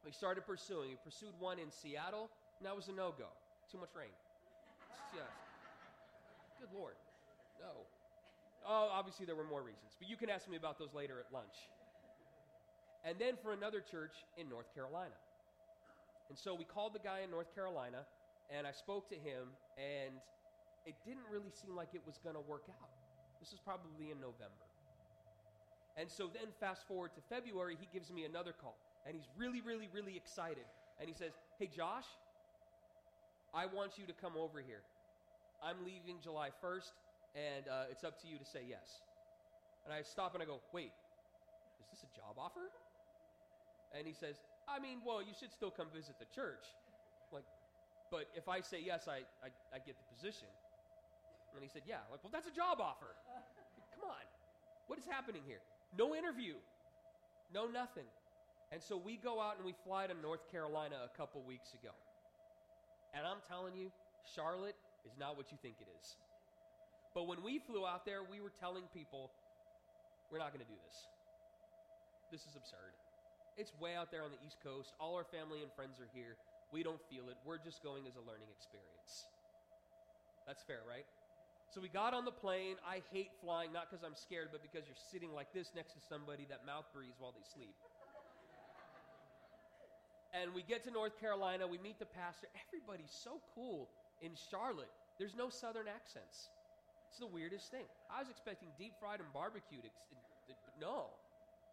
We 0.06 0.12
started 0.12 0.46
pursuing. 0.46 0.90
We 0.90 0.98
pursued 1.04 1.34
one 1.38 1.58
in 1.58 1.70
Seattle, 1.70 2.30
and 2.58 2.66
that 2.66 2.74
was 2.74 2.88
a 2.88 2.94
no 2.94 3.12
go. 3.18 3.28
Too 3.70 3.78
much 3.78 3.90
rain. 3.94 4.14
Just, 5.14 5.30
good 6.58 6.70
Lord. 6.74 6.94
No. 7.60 7.86
Oh, 8.66 8.88
obviously, 8.90 9.26
there 9.26 9.36
were 9.36 9.46
more 9.46 9.62
reasons, 9.62 9.98
but 9.98 10.08
you 10.08 10.16
can 10.16 10.30
ask 10.30 10.48
me 10.48 10.56
about 10.56 10.78
those 10.78 10.94
later 10.94 11.18
at 11.18 11.32
lunch. 11.34 11.54
And 13.04 13.18
then 13.18 13.34
for 13.42 13.52
another 13.52 13.82
church 13.82 14.14
in 14.38 14.48
North 14.48 14.72
Carolina. 14.74 15.18
And 16.30 16.38
so 16.38 16.54
we 16.54 16.64
called 16.64 16.94
the 16.94 17.02
guy 17.02 17.20
in 17.24 17.30
North 17.30 17.52
Carolina, 17.54 18.06
and 18.50 18.66
I 18.66 18.72
spoke 18.72 19.08
to 19.10 19.16
him, 19.16 19.50
and 19.76 20.14
it 20.86 20.94
didn't 21.04 21.26
really 21.30 21.50
seem 21.50 21.74
like 21.74 21.94
it 21.94 22.02
was 22.06 22.18
going 22.22 22.34
to 22.34 22.42
work 22.46 22.64
out. 22.70 23.01
This 23.42 23.50
is 23.50 23.58
probably 23.58 24.14
in 24.14 24.22
November. 24.22 24.62
And 25.98 26.06
so 26.06 26.30
then, 26.30 26.54
fast 26.62 26.86
forward 26.86 27.10
to 27.18 27.22
February, 27.26 27.74
he 27.74 27.90
gives 27.90 28.06
me 28.14 28.22
another 28.22 28.54
call. 28.54 28.78
And 29.02 29.18
he's 29.18 29.26
really, 29.36 29.60
really, 29.60 29.90
really 29.90 30.14
excited. 30.14 30.62
And 31.02 31.10
he 31.10 31.14
says, 31.14 31.34
Hey, 31.58 31.66
Josh, 31.66 32.06
I 33.52 33.66
want 33.66 33.98
you 33.98 34.06
to 34.06 34.14
come 34.14 34.38
over 34.38 34.62
here. 34.62 34.86
I'm 35.58 35.82
leaving 35.82 36.22
July 36.22 36.54
1st, 36.62 36.94
and 37.34 37.66
uh, 37.66 37.90
it's 37.90 38.04
up 38.04 38.22
to 38.22 38.30
you 38.30 38.38
to 38.38 38.46
say 38.46 38.62
yes. 38.62 39.02
And 39.84 39.92
I 39.92 40.06
stop 40.06 40.34
and 40.34 40.42
I 40.42 40.46
go, 40.46 40.62
Wait, 40.70 40.94
is 41.82 41.90
this 41.90 42.06
a 42.06 42.10
job 42.14 42.38
offer? 42.38 42.70
And 43.90 44.06
he 44.06 44.14
says, 44.14 44.38
I 44.70 44.78
mean, 44.78 45.02
well, 45.04 45.18
you 45.18 45.34
should 45.34 45.50
still 45.50 45.74
come 45.74 45.90
visit 45.90 46.14
the 46.22 46.30
church. 46.30 46.62
Like, 47.34 47.44
but 48.08 48.30
if 48.38 48.46
I 48.46 48.60
say 48.60 48.78
yes, 48.78 49.08
I, 49.10 49.26
I, 49.42 49.50
I 49.74 49.82
get 49.82 49.98
the 49.98 50.06
position. 50.14 50.46
And 51.54 51.62
he 51.62 51.70
said, 51.70 51.82
Yeah. 51.86 52.02
Like, 52.10 52.22
well, 52.24 52.32
that's 52.32 52.48
a 52.48 52.54
job 52.54 52.80
offer. 52.80 53.12
Come 53.94 54.08
on. 54.08 54.24
What 54.86 54.98
is 54.98 55.06
happening 55.06 55.42
here? 55.46 55.60
No 55.96 56.14
interview, 56.14 56.54
no 57.52 57.66
nothing. 57.66 58.08
And 58.72 58.80
so 58.80 58.96
we 58.96 59.20
go 59.20 59.40
out 59.40 59.56
and 59.60 59.66
we 59.68 59.74
fly 59.84 60.06
to 60.08 60.16
North 60.16 60.50
Carolina 60.50 60.96
a 61.04 61.12
couple 61.16 61.44
weeks 61.44 61.76
ago. 61.76 61.92
And 63.12 63.28
I'm 63.28 63.44
telling 63.44 63.76
you, 63.76 63.92
Charlotte 64.24 64.76
is 65.04 65.12
not 65.20 65.36
what 65.36 65.52
you 65.52 65.58
think 65.60 65.76
it 65.80 65.88
is. 66.00 66.16
But 67.12 67.28
when 67.28 67.44
we 67.44 67.60
flew 67.60 67.84
out 67.84 68.08
there, 68.08 68.24
we 68.24 68.40
were 68.40 68.52
telling 68.56 68.88
people, 68.96 69.28
we're 70.32 70.40
not 70.40 70.56
going 70.56 70.64
to 70.64 70.72
do 70.72 70.80
this. 70.88 70.98
This 72.32 72.48
is 72.48 72.56
absurd. 72.56 72.96
It's 73.60 73.76
way 73.76 73.92
out 73.92 74.08
there 74.08 74.24
on 74.24 74.32
the 74.32 74.40
East 74.40 74.56
Coast. 74.64 74.96
All 74.96 75.12
our 75.20 75.28
family 75.28 75.60
and 75.60 75.68
friends 75.76 76.00
are 76.00 76.08
here. 76.16 76.40
We 76.72 76.80
don't 76.80 77.00
feel 77.12 77.28
it. 77.28 77.36
We're 77.44 77.60
just 77.60 77.84
going 77.84 78.08
as 78.08 78.16
a 78.16 78.24
learning 78.24 78.48
experience. 78.48 79.28
That's 80.48 80.64
fair, 80.64 80.80
right? 80.88 81.04
So 81.72 81.80
we 81.80 81.88
got 81.88 82.12
on 82.12 82.28
the 82.28 82.36
plane. 82.36 82.76
I 82.84 83.00
hate 83.16 83.32
flying, 83.40 83.72
not 83.72 83.88
because 83.88 84.04
I'm 84.04 84.12
scared, 84.12 84.52
but 84.52 84.60
because 84.60 84.84
you're 84.84 85.04
sitting 85.08 85.32
like 85.32 85.56
this 85.56 85.72
next 85.72 85.96
to 85.96 86.04
somebody 86.04 86.44
that 86.52 86.68
mouth 86.68 86.84
breathes 86.92 87.16
while 87.16 87.32
they 87.32 87.40
sleep. 87.48 87.72
and 90.36 90.52
we 90.52 90.60
get 90.60 90.84
to 90.84 90.92
North 90.92 91.16
Carolina. 91.16 91.64
We 91.64 91.80
meet 91.80 91.96
the 91.96 92.12
pastor. 92.12 92.52
Everybody's 92.68 93.08
so 93.08 93.40
cool 93.56 93.88
in 94.20 94.36
Charlotte. 94.52 94.92
There's 95.16 95.32
no 95.32 95.48
southern 95.48 95.88
accents. 95.88 96.52
It's 97.08 97.20
the 97.24 97.32
weirdest 97.32 97.72
thing. 97.72 97.88
I 98.12 98.20
was 98.20 98.28
expecting 98.28 98.68
deep 98.76 98.92
fried 99.00 99.24
and 99.24 99.32
barbecued. 99.32 99.88
But 99.88 100.76
no, 100.76 101.08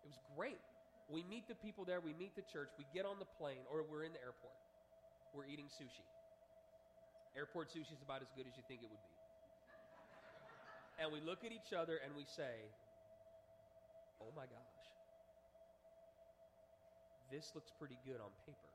it 0.03 0.07
was 0.07 0.19
great. 0.39 0.63
We 1.11 1.27
meet 1.27 1.51
the 1.51 1.59
people 1.59 1.83
there. 1.83 1.99
We 1.99 2.15
meet 2.15 2.39
the 2.39 2.47
church. 2.47 2.71
We 2.79 2.87
get 2.95 3.03
on 3.03 3.19
the 3.19 3.27
plane, 3.35 3.67
or 3.67 3.83
we're 3.83 4.07
in 4.07 4.15
the 4.15 4.23
airport. 4.23 4.55
We're 5.35 5.47
eating 5.51 5.67
sushi. 5.67 6.07
Airport 7.35 7.67
sushi 7.67 7.91
is 7.91 7.99
about 7.99 8.23
as 8.23 8.31
good 8.31 8.47
as 8.47 8.55
you 8.55 8.63
think 8.63 8.79
it 8.79 8.87
would 8.87 9.03
be 9.03 9.18
and 10.99 11.07
we 11.15 11.23
look 11.23 11.47
at 11.47 11.55
each 11.55 11.71
other 11.71 12.03
and 12.03 12.11
we 12.11 12.27
say, 12.27 12.67
oh 14.19 14.35
my 14.35 14.43
gosh, 14.43 14.83
this 17.31 17.55
looks 17.55 17.71
pretty 17.79 17.95
good 18.03 18.19
on 18.19 18.35
paper. 18.43 18.73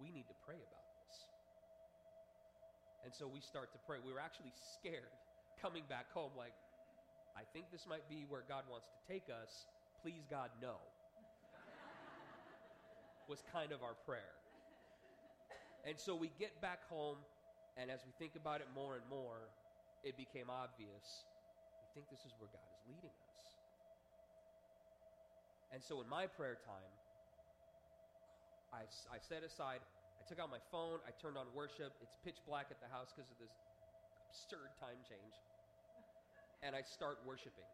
We 0.00 0.08
need 0.08 0.24
to 0.32 0.36
pray 0.48 0.56
about 0.56 0.88
this. 1.04 1.16
And 3.04 3.12
so 3.12 3.28
we 3.28 3.44
start 3.44 3.76
to 3.76 3.80
pray. 3.84 4.00
We 4.00 4.10
were 4.10 4.24
actually 4.24 4.56
scared 4.56 5.12
coming 5.62 5.84
back 5.92 6.08
home, 6.16 6.32
like, 6.32 6.56
I 7.36 7.44
think 7.52 7.68
this 7.70 7.84
might 7.88 8.08
be 8.08 8.24
where 8.28 8.44
God 8.48 8.64
wants 8.68 8.88
to 8.88 8.96
take 9.08 9.28
us. 9.28 9.68
Please, 10.00 10.24
God, 10.28 10.50
no. 10.60 10.76
was 13.28 13.44
kind 13.52 13.72
of 13.72 13.84
our 13.84 13.94
prayer. 14.04 14.36
And 15.84 15.98
so 15.98 16.14
we 16.14 16.30
get 16.38 16.60
back 16.60 16.86
home, 16.88 17.16
and 17.76 17.90
as 17.90 18.04
we 18.04 18.12
think 18.18 18.36
about 18.36 18.60
it 18.60 18.68
more 18.74 18.94
and 18.94 19.02
more, 19.10 19.48
it 20.02 20.16
became 20.16 20.50
obvious 20.50 21.26
we 21.92 22.00
think 22.00 22.08
this 22.08 22.24
is 22.24 22.32
where 22.40 22.48
God 22.48 22.64
is 22.72 22.80
leading 22.88 23.12
us. 23.12 23.44
And 25.76 25.84
so 25.84 26.00
in 26.00 26.08
my 26.08 26.24
prayer 26.24 26.56
time, 26.64 26.92
I, 28.72 28.88
I 29.12 29.20
set 29.20 29.44
aside, 29.44 29.84
I 29.84 30.24
took 30.24 30.40
out 30.40 30.48
my 30.48 30.60
phone, 30.72 31.04
I 31.04 31.12
turned 31.20 31.36
on 31.36 31.44
worship. 31.52 31.92
It's 32.00 32.16
pitch 32.24 32.40
black 32.48 32.72
at 32.72 32.80
the 32.80 32.88
house 32.88 33.12
because 33.12 33.28
of 33.28 33.36
this 33.36 33.52
absurd 34.24 34.72
time 34.80 34.96
change. 35.04 35.36
And 36.64 36.72
I 36.72 36.80
start 36.80 37.20
worshiping. 37.28 37.68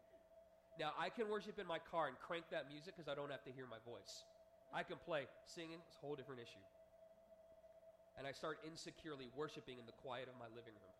Now, 0.75 0.91
I 0.99 1.07
can 1.07 1.31
worship 1.31 1.55
in 1.55 1.67
my 1.67 1.79
car 1.79 2.11
and 2.11 2.19
crank 2.19 2.51
that 2.51 2.67
music 2.67 2.99
because 2.99 3.07
I 3.07 3.15
don't 3.15 3.31
have 3.31 3.43
to 3.47 3.55
hear 3.55 3.71
my 3.71 3.79
voice. 3.87 4.27
I 4.75 4.83
can 4.83 4.99
play. 4.99 5.31
Singing 5.47 5.79
is 5.79 5.95
a 5.95 6.03
whole 6.03 6.19
different 6.19 6.43
issue. 6.43 6.63
And 8.19 8.27
I 8.27 8.35
start 8.35 8.59
insecurely 8.67 9.31
worshiping 9.31 9.79
in 9.79 9.87
the 9.87 9.95
quiet 10.03 10.27
of 10.27 10.35
my 10.35 10.51
living 10.51 10.75
room 10.75 10.98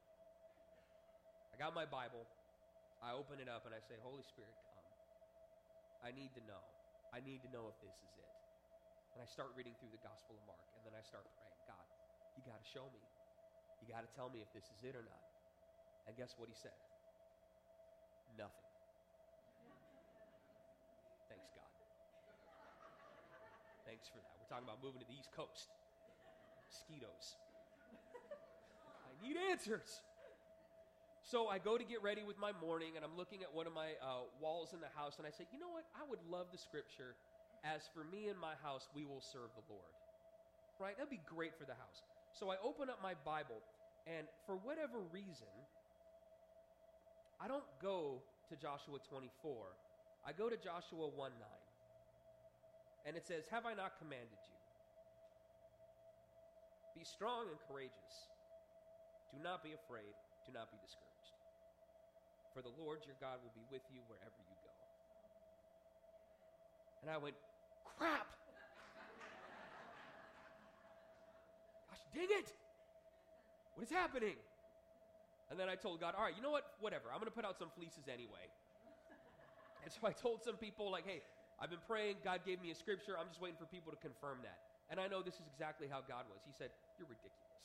got 1.59 1.75
my 1.75 1.83
Bible. 1.83 2.23
I 3.03 3.11
open 3.11 3.43
it 3.43 3.51
up 3.51 3.67
and 3.67 3.75
I 3.75 3.83
say, 3.83 3.99
Holy 3.99 4.23
Spirit, 4.23 4.55
come. 4.63 4.79
I 5.99 6.15
need 6.15 6.31
to 6.39 6.43
know. 6.47 6.63
I 7.11 7.19
need 7.19 7.43
to 7.43 7.51
know 7.51 7.67
if 7.67 7.75
this 7.83 7.91
is 7.99 8.13
it. 8.15 8.31
And 9.11 9.19
I 9.19 9.27
start 9.27 9.51
reading 9.59 9.75
through 9.83 9.91
the 9.91 9.99
Gospel 9.99 10.39
of 10.39 10.43
Mark. 10.47 10.63
And 10.79 10.87
then 10.87 10.95
I 10.95 11.03
start 11.03 11.27
praying, 11.35 11.59
God, 11.67 11.83
you 12.39 12.47
got 12.47 12.55
to 12.55 12.67
show 12.71 12.87
me. 12.95 13.03
You 13.83 13.91
got 13.91 14.07
to 14.07 14.11
tell 14.15 14.31
me 14.31 14.39
if 14.39 14.47
this 14.55 14.63
is 14.71 14.79
it 14.87 14.95
or 14.95 15.03
not. 15.03 15.23
And 16.07 16.15
guess 16.15 16.39
what 16.39 16.47
he 16.47 16.55
said? 16.55 16.75
Nothing. 18.39 18.71
Thanks, 21.27 21.51
God. 21.51 21.71
Thanks 23.83 24.07
for 24.07 24.23
that. 24.23 24.31
We're 24.39 24.47
talking 24.47 24.63
about 24.63 24.79
moving 24.79 25.03
to 25.03 25.07
the 25.11 25.17
East 25.19 25.35
Coast. 25.35 25.67
Mosquitoes. 26.71 27.35
I 29.03 29.11
need 29.19 29.35
answers. 29.35 30.07
So 31.29 31.45
I 31.45 31.61
go 31.61 31.77
to 31.77 31.85
get 31.85 32.01
ready 32.01 32.25
with 32.25 32.41
my 32.41 32.49
morning, 32.57 32.97
and 32.97 33.05
I'm 33.05 33.13
looking 33.13 33.45
at 33.45 33.53
one 33.53 33.69
of 33.69 33.73
my 33.77 33.93
uh, 34.01 34.25
walls 34.41 34.73
in 34.73 34.81
the 34.81 34.89
house, 34.97 35.21
and 35.21 35.29
I 35.29 35.29
say, 35.29 35.45
you 35.53 35.61
know 35.61 35.69
what? 35.69 35.85
I 35.93 36.01
would 36.09 36.25
love 36.25 36.49
the 36.49 36.57
scripture, 36.57 37.13
as 37.61 37.85
for 37.93 38.01
me 38.01 38.33
and 38.33 38.39
my 38.41 38.57
house, 38.65 38.89
we 38.97 39.05
will 39.05 39.21
serve 39.21 39.53
the 39.53 39.61
Lord. 39.69 39.93
Right? 40.81 40.97
That'd 40.97 41.13
be 41.13 41.21
great 41.29 41.53
for 41.53 41.69
the 41.69 41.77
house. 41.77 42.01
So 42.33 42.49
I 42.49 42.57
open 42.65 42.89
up 42.89 42.97
my 43.05 43.13
Bible, 43.21 43.61
and 44.09 44.25
for 44.49 44.57
whatever 44.57 45.05
reason, 45.13 45.53
I 47.37 47.45
don't 47.45 47.67
go 47.77 48.25
to 48.49 48.57
Joshua 48.57 48.97
24. 48.97 49.29
I 50.25 50.33
go 50.33 50.49
to 50.49 50.57
Joshua 50.57 51.13
1 51.13 51.13
9. 51.13 51.29
And 53.05 53.13
it 53.13 53.21
says, 53.21 53.45
Have 53.53 53.69
I 53.69 53.77
not 53.77 54.01
commanded 54.01 54.33
you? 54.33 54.57
Be 56.97 57.05
strong 57.05 57.53
and 57.53 57.59
courageous. 57.69 58.33
Do 59.29 59.37
not 59.45 59.61
be 59.61 59.77
afraid. 59.77 60.17
Do 60.49 60.57
not 60.57 60.73
be 60.73 60.81
discouraged 60.81 61.18
for 62.59 62.67
the 62.67 62.75
Lord 62.75 62.99
your 63.07 63.15
God 63.23 63.39
will 63.39 63.55
be 63.55 63.63
with 63.71 63.87
you 63.87 64.03
wherever 64.11 64.35
you 64.35 64.55
go. 64.59 64.75
And 66.99 67.07
I 67.07 67.15
went, 67.15 67.39
crap! 67.95 68.27
Gosh, 71.87 72.03
dang 72.11 72.27
it! 72.27 72.51
What 73.79 73.87
is 73.87 73.95
happening? 73.95 74.35
And 75.47 75.55
then 75.55 75.71
I 75.71 75.79
told 75.79 76.03
God, 76.03 76.19
all 76.19 76.27
right, 76.27 76.35
you 76.35 76.43
know 76.43 76.51
what? 76.51 76.75
Whatever. 76.83 77.15
I'm 77.15 77.23
going 77.23 77.31
to 77.31 77.39
put 77.39 77.47
out 77.47 77.55
some 77.55 77.71
fleeces 77.79 78.11
anyway. 78.11 78.43
And 79.79 79.87
so 79.95 80.03
I 80.03 80.11
told 80.11 80.43
some 80.43 80.59
people, 80.59 80.91
like, 80.91 81.07
hey, 81.07 81.23
I've 81.63 81.71
been 81.71 81.79
praying. 81.87 82.19
God 82.19 82.43
gave 82.43 82.59
me 82.59 82.75
a 82.75 82.77
scripture. 82.77 83.15
I'm 83.15 83.31
just 83.31 83.39
waiting 83.39 83.55
for 83.55 83.63
people 83.71 83.95
to 83.95 84.01
confirm 84.03 84.43
that. 84.43 84.59
And 84.91 84.99
I 84.99 85.07
know 85.07 85.23
this 85.23 85.39
is 85.39 85.47
exactly 85.47 85.87
how 85.87 86.03
God 86.03 86.27
was. 86.27 86.43
He 86.43 86.51
said, 86.51 86.75
You're 86.99 87.07
ridiculous. 87.07 87.63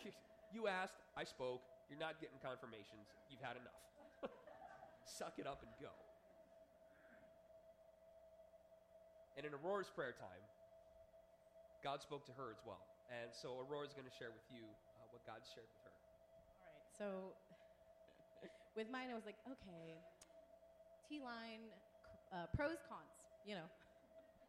you 0.56 0.64
asked, 0.64 1.04
I 1.12 1.28
spoke. 1.28 1.60
You're 1.92 2.00
not 2.00 2.16
getting 2.16 2.40
confirmations. 2.40 3.12
You've 3.28 3.44
had 3.44 3.60
enough. 3.60 3.84
Suck 5.04 5.38
it 5.38 5.46
up 5.46 5.62
and 5.62 5.70
go. 5.80 5.92
And 9.36 9.44
in 9.44 9.52
Aurora's 9.52 9.90
prayer 9.90 10.14
time, 10.14 10.44
God 11.82 12.00
spoke 12.00 12.24
to 12.26 12.34
her 12.38 12.48
as 12.54 12.62
well. 12.64 12.80
And 13.12 13.28
so 13.34 13.60
Aurora's 13.60 13.92
going 13.92 14.08
to 14.08 14.16
share 14.16 14.32
with 14.32 14.46
you 14.48 14.64
uh, 14.64 15.04
what 15.12 15.20
God 15.26 15.42
shared 15.44 15.68
with 15.68 15.82
her. 15.84 15.92
All 15.92 16.72
right. 16.72 16.88
So 16.96 17.08
with 18.78 18.88
mine, 18.88 19.10
I 19.10 19.16
was 19.18 19.26
like, 19.26 19.36
okay, 19.44 20.00
T 21.04 21.20
line, 21.20 21.68
uh, 22.32 22.48
pros, 22.56 22.80
cons, 22.88 23.12
you 23.44 23.58
know. 23.58 23.68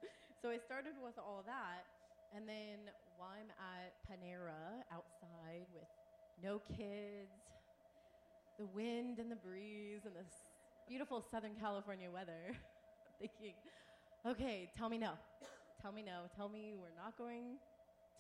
so 0.41 0.47
I 0.53 0.61
started 0.61 0.95
with 1.03 1.17
all 1.19 1.43
that. 1.43 1.83
And 2.31 2.47
then 2.47 2.87
while 3.17 3.35
I'm 3.35 3.51
at 3.59 3.95
Panera 4.07 4.83
outside 4.91 5.67
with 5.73 5.87
no 6.43 6.61
kids, 6.77 7.44
the 8.57 8.65
wind 8.65 9.19
and 9.19 9.31
the 9.31 9.35
breeze 9.35 10.05
and 10.05 10.15
this 10.15 10.31
beautiful 10.87 11.23
Southern 11.31 11.55
California 11.59 12.09
weather, 12.09 12.55
thinking, 13.19 13.55
okay, 14.25 14.69
tell 14.77 14.89
me 14.89 14.97
no. 14.97 15.11
Tell 15.81 15.91
me 15.91 16.03
no. 16.03 16.29
Tell 16.35 16.49
me 16.49 16.73
we're 16.79 16.95
not 16.95 17.17
going 17.17 17.57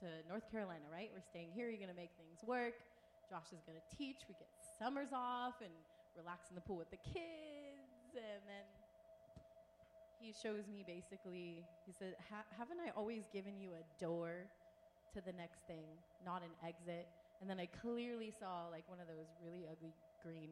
to 0.01 0.07
North 0.27 0.49
Carolina, 0.51 0.83
right? 0.91 1.09
We're 1.13 1.23
staying 1.23 1.49
here. 1.55 1.69
You're 1.69 1.79
going 1.79 1.93
to 1.93 1.95
make 1.95 2.11
things 2.17 2.43
work. 2.45 2.75
Josh 3.29 3.49
is 3.53 3.63
going 3.65 3.79
to 3.79 3.97
teach. 3.97 4.27
We 4.27 4.35
get 4.35 4.49
summers 4.77 5.09
off 5.13 5.61
and 5.61 5.71
relax 6.17 6.49
in 6.49 6.55
the 6.55 6.61
pool 6.61 6.77
with 6.77 6.91
the 6.91 7.01
kids. 7.01 8.11
And 8.13 8.43
then 8.43 8.67
he 10.19 10.33
shows 10.35 10.67
me 10.67 10.83
basically, 10.85 11.63
he 11.85 11.93
said, 11.97 12.15
Haven't 12.57 12.79
I 12.85 12.91
always 12.95 13.23
given 13.31 13.59
you 13.59 13.71
a 13.71 13.83
door 14.03 14.45
to 15.13 15.21
the 15.21 15.33
next 15.33 15.63
thing, 15.67 15.87
not 16.25 16.43
an 16.43 16.51
exit? 16.59 17.07
And 17.41 17.49
then 17.49 17.59
I 17.59 17.67
clearly 17.67 18.31
saw 18.31 18.67
like 18.71 18.83
one 18.87 18.99
of 18.99 19.07
those 19.07 19.27
really 19.43 19.65
ugly 19.69 19.93
green 20.23 20.49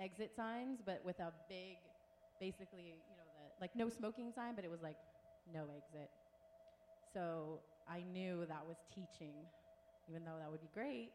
exit 0.00 0.32
signs, 0.36 0.80
but 0.84 1.00
with 1.04 1.18
a 1.20 1.32
big, 1.48 1.78
basically, 2.40 2.98
you 3.08 3.16
know, 3.16 3.26
the, 3.38 3.44
like 3.60 3.74
no 3.74 3.88
smoking 3.88 4.32
sign, 4.32 4.54
but 4.54 4.64
it 4.64 4.70
was 4.70 4.82
like 4.82 4.96
no 5.54 5.64
exit. 5.74 6.10
So 7.14 7.60
I 7.88 8.02
knew 8.12 8.44
that 8.46 8.66
was 8.66 8.76
teaching, 8.92 9.32
even 10.10 10.24
though 10.24 10.36
that 10.38 10.50
would 10.50 10.60
be 10.60 10.70
great. 10.74 11.10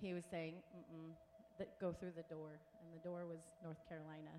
He 0.00 0.12
was 0.12 0.24
saying, 0.30 0.54
mm 0.74 1.14
that 1.58 1.72
go 1.80 1.92
through 1.92 2.12
the 2.16 2.26
door. 2.28 2.60
And 2.80 2.88
the 2.92 3.02
door 3.02 3.24
was 3.24 3.40
North 3.64 3.80
Carolina. 3.88 4.32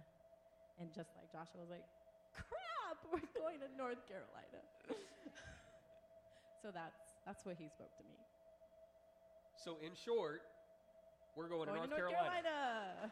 And 0.80 0.94
just 0.94 1.10
like 1.18 1.30
Joshua 1.34 1.62
was 1.66 1.74
like, 1.74 1.86
crap, 2.34 2.98
we're 3.12 3.26
going 3.34 3.60
to 3.66 3.70
North 3.78 4.02
Carolina. 4.06 4.62
so 6.62 6.70
that's, 6.70 7.18
that's 7.26 7.46
what 7.46 7.58
he 7.58 7.68
spoke 7.70 7.94
to 7.98 8.06
me. 8.06 8.18
So, 9.64 9.78
in 9.82 9.92
short, 10.06 10.42
we're 11.36 11.50
going, 11.50 11.66
going 11.66 11.82
to 11.82 11.88
North, 11.88 11.90
to 11.90 11.98
North 11.98 12.14
Carolina. 12.14 12.42
Carolina. 12.46 13.12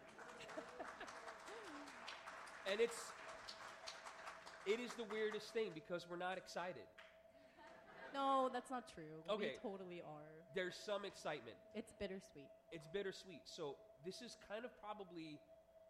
and 2.72 2.80
it's, 2.80 2.98
it 4.66 4.80
is 4.80 4.94
the 4.94 5.06
weirdest 5.12 5.54
thing 5.54 5.72
because 5.74 6.06
we're 6.10 6.22
not 6.22 6.38
excited. 6.38 6.86
No, 8.14 8.50
that's 8.54 8.72
not 8.72 8.88
true. 8.88 9.20
Okay. 9.30 9.60
We 9.60 9.70
totally 9.70 10.00
are. 10.00 10.32
There's 10.56 10.76
some 10.76 11.04
excitement. 11.04 11.58
It's 11.76 11.92
bittersweet. 12.00 12.48
It's 12.72 12.88
bittersweet. 12.94 13.42
So 13.44 13.76
this 14.06 14.22
is 14.22 14.38
kind 14.48 14.64
of 14.64 14.72
probably 14.80 15.38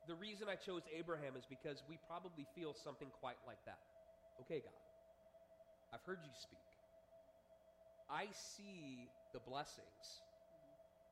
the 0.07 0.15
reason 0.15 0.47
I 0.49 0.55
chose 0.55 0.81
Abraham 0.89 1.37
is 1.37 1.45
because 1.45 1.83
we 1.87 1.99
probably 2.07 2.47
feel 2.55 2.73
something 2.73 3.09
quite 3.21 3.37
like 3.45 3.61
that. 3.65 3.77
Okay, 4.41 4.59
God, 4.59 4.79
I've 5.93 6.03
heard 6.05 6.19
you 6.23 6.33
speak. 6.33 6.65
I 8.09 8.27
see 8.33 9.09
the 9.33 9.39
blessings. 9.39 10.25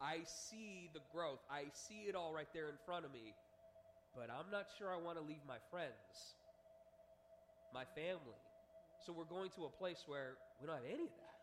I 0.04 0.28
see 0.28 0.92
the 0.92 1.00
growth. 1.16 1.39
I 1.48 1.72
see 1.72 2.12
it 2.12 2.16
all 2.16 2.36
right 2.36 2.52
there 2.52 2.68
in 2.68 2.76
front 2.84 3.08
of 3.08 3.16
me. 3.16 3.32
But 4.12 4.28
I'm 4.28 4.52
not 4.52 4.68
sure 4.76 4.92
I 4.92 5.00
want 5.00 5.16
to 5.18 5.24
leave 5.24 5.42
my 5.48 5.58
friends, 5.72 6.36
my 7.74 7.88
family. 7.96 8.38
So 9.02 9.16
we're 9.16 9.32
going 9.32 9.50
to 9.56 9.66
a 9.66 9.72
place 9.72 10.04
where 10.06 10.36
we 10.60 10.68
don't 10.68 10.76
have 10.76 10.86
any 10.86 11.08
of 11.08 11.16
that 11.18 11.39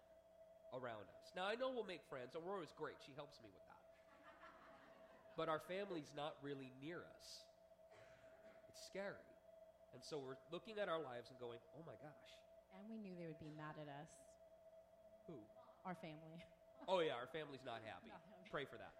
around 0.76 1.08
us. 1.08 1.32
Now, 1.34 1.48
I 1.48 1.56
know 1.56 1.72
we'll 1.72 1.88
make 1.88 2.04
friends. 2.06 2.36
Aurora's 2.36 2.70
great. 2.76 3.00
She 3.02 3.16
helps 3.16 3.40
me 3.42 3.48
with 3.48 3.64
that. 3.64 3.82
But 5.34 5.48
our 5.48 5.58
family's 5.64 6.12
not 6.12 6.36
really 6.44 6.70
near 6.78 7.00
us. 7.00 7.26
It's 8.70 8.84
scary. 8.86 9.24
And 9.96 10.04
so 10.04 10.20
we're 10.20 10.38
looking 10.54 10.78
at 10.78 10.86
our 10.86 11.00
lives 11.00 11.32
and 11.32 11.40
going, 11.42 11.58
oh 11.74 11.82
my 11.88 11.96
gosh. 11.98 12.30
And 12.76 12.86
we 12.86 13.02
knew 13.02 13.16
they 13.18 13.26
would 13.26 13.42
be 13.42 13.50
mad 13.56 13.74
at 13.80 13.88
us. 13.88 14.12
Who? 15.26 15.34
Our 15.82 15.98
family. 15.98 16.38
Oh, 16.88 17.00
yeah, 17.00 17.18
our 17.18 17.28
family's 17.28 17.64
not 17.64 17.82
happy. 17.84 18.08
Not 18.08 18.22
happy. 18.24 18.50
Pray 18.50 18.64
for 18.64 18.76
that. 18.78 18.94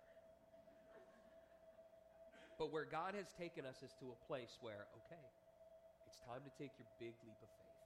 But 2.60 2.68
where 2.68 2.84
God 2.84 3.16
has 3.16 3.32
taken 3.40 3.64
us 3.64 3.80
is 3.80 3.96
to 4.04 4.12
a 4.12 4.18
place 4.28 4.60
where, 4.60 4.84
okay, 5.04 5.24
it's 6.04 6.20
time 6.28 6.44
to 6.44 6.52
take 6.60 6.76
your 6.76 6.84
big 7.00 7.16
leap 7.24 7.40
of 7.40 7.48
faith 7.56 7.80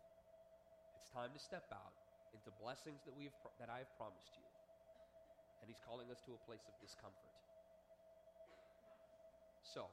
It's 0.99 1.11
time 1.15 1.31
to 1.31 1.39
step 1.39 1.71
out 1.71 1.95
into 2.35 2.51
blessings 2.59 2.99
that, 3.07 3.15
we 3.15 3.31
have, 3.31 3.39
that 3.63 3.71
I 3.71 3.79
have 3.87 3.91
promised 3.95 4.35
you. 4.35 4.43
And 5.63 5.71
He's 5.71 5.79
calling 5.87 6.11
us 6.11 6.19
to 6.27 6.35
a 6.35 6.41
place 6.43 6.67
of 6.67 6.75
discomfort. 6.83 7.35
So, 9.63 9.87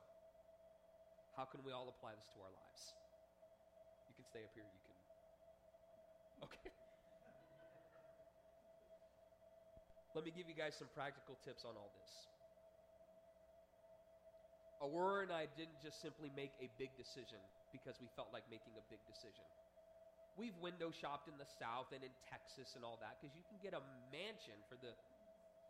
how 1.38 1.46
can 1.46 1.62
we 1.62 1.72
all 1.72 1.88
apply 1.88 2.18
this 2.18 2.28
to 2.34 2.42
our 2.42 2.50
lives? 2.50 2.82
You 4.10 4.18
can 4.18 4.26
stay 4.26 4.42
up 4.42 4.54
here. 4.58 4.66
You 4.66 4.82
can. 4.82 4.98
Okay. 6.50 6.74
Let 10.12 10.28
me 10.28 10.32
give 10.36 10.52
you 10.52 10.56
guys 10.56 10.76
some 10.76 10.92
practical 10.92 11.40
tips 11.40 11.64
on 11.64 11.72
all 11.80 11.92
this. 11.96 12.12
Aurora 14.84 15.24
and 15.24 15.32
I 15.32 15.48
didn't 15.56 15.78
just 15.80 16.02
simply 16.02 16.34
make 16.36 16.52
a 16.60 16.68
big 16.76 16.92
decision 16.98 17.40
because 17.72 17.96
we 18.02 18.10
felt 18.18 18.34
like 18.36 18.44
making 18.50 18.76
a 18.76 18.84
big 18.92 19.00
decision. 19.08 19.46
We've 20.36 20.58
window 20.60 20.92
shopped 20.92 21.30
in 21.30 21.38
the 21.38 21.48
South 21.62 21.94
and 21.96 22.02
in 22.04 22.12
Texas 22.28 22.76
and 22.76 22.84
all 22.84 22.98
that 23.00 23.22
because 23.22 23.32
you 23.38 23.46
can 23.48 23.62
get 23.64 23.78
a 23.78 23.84
mansion 24.12 24.58
for 24.68 24.76
the 24.82 24.92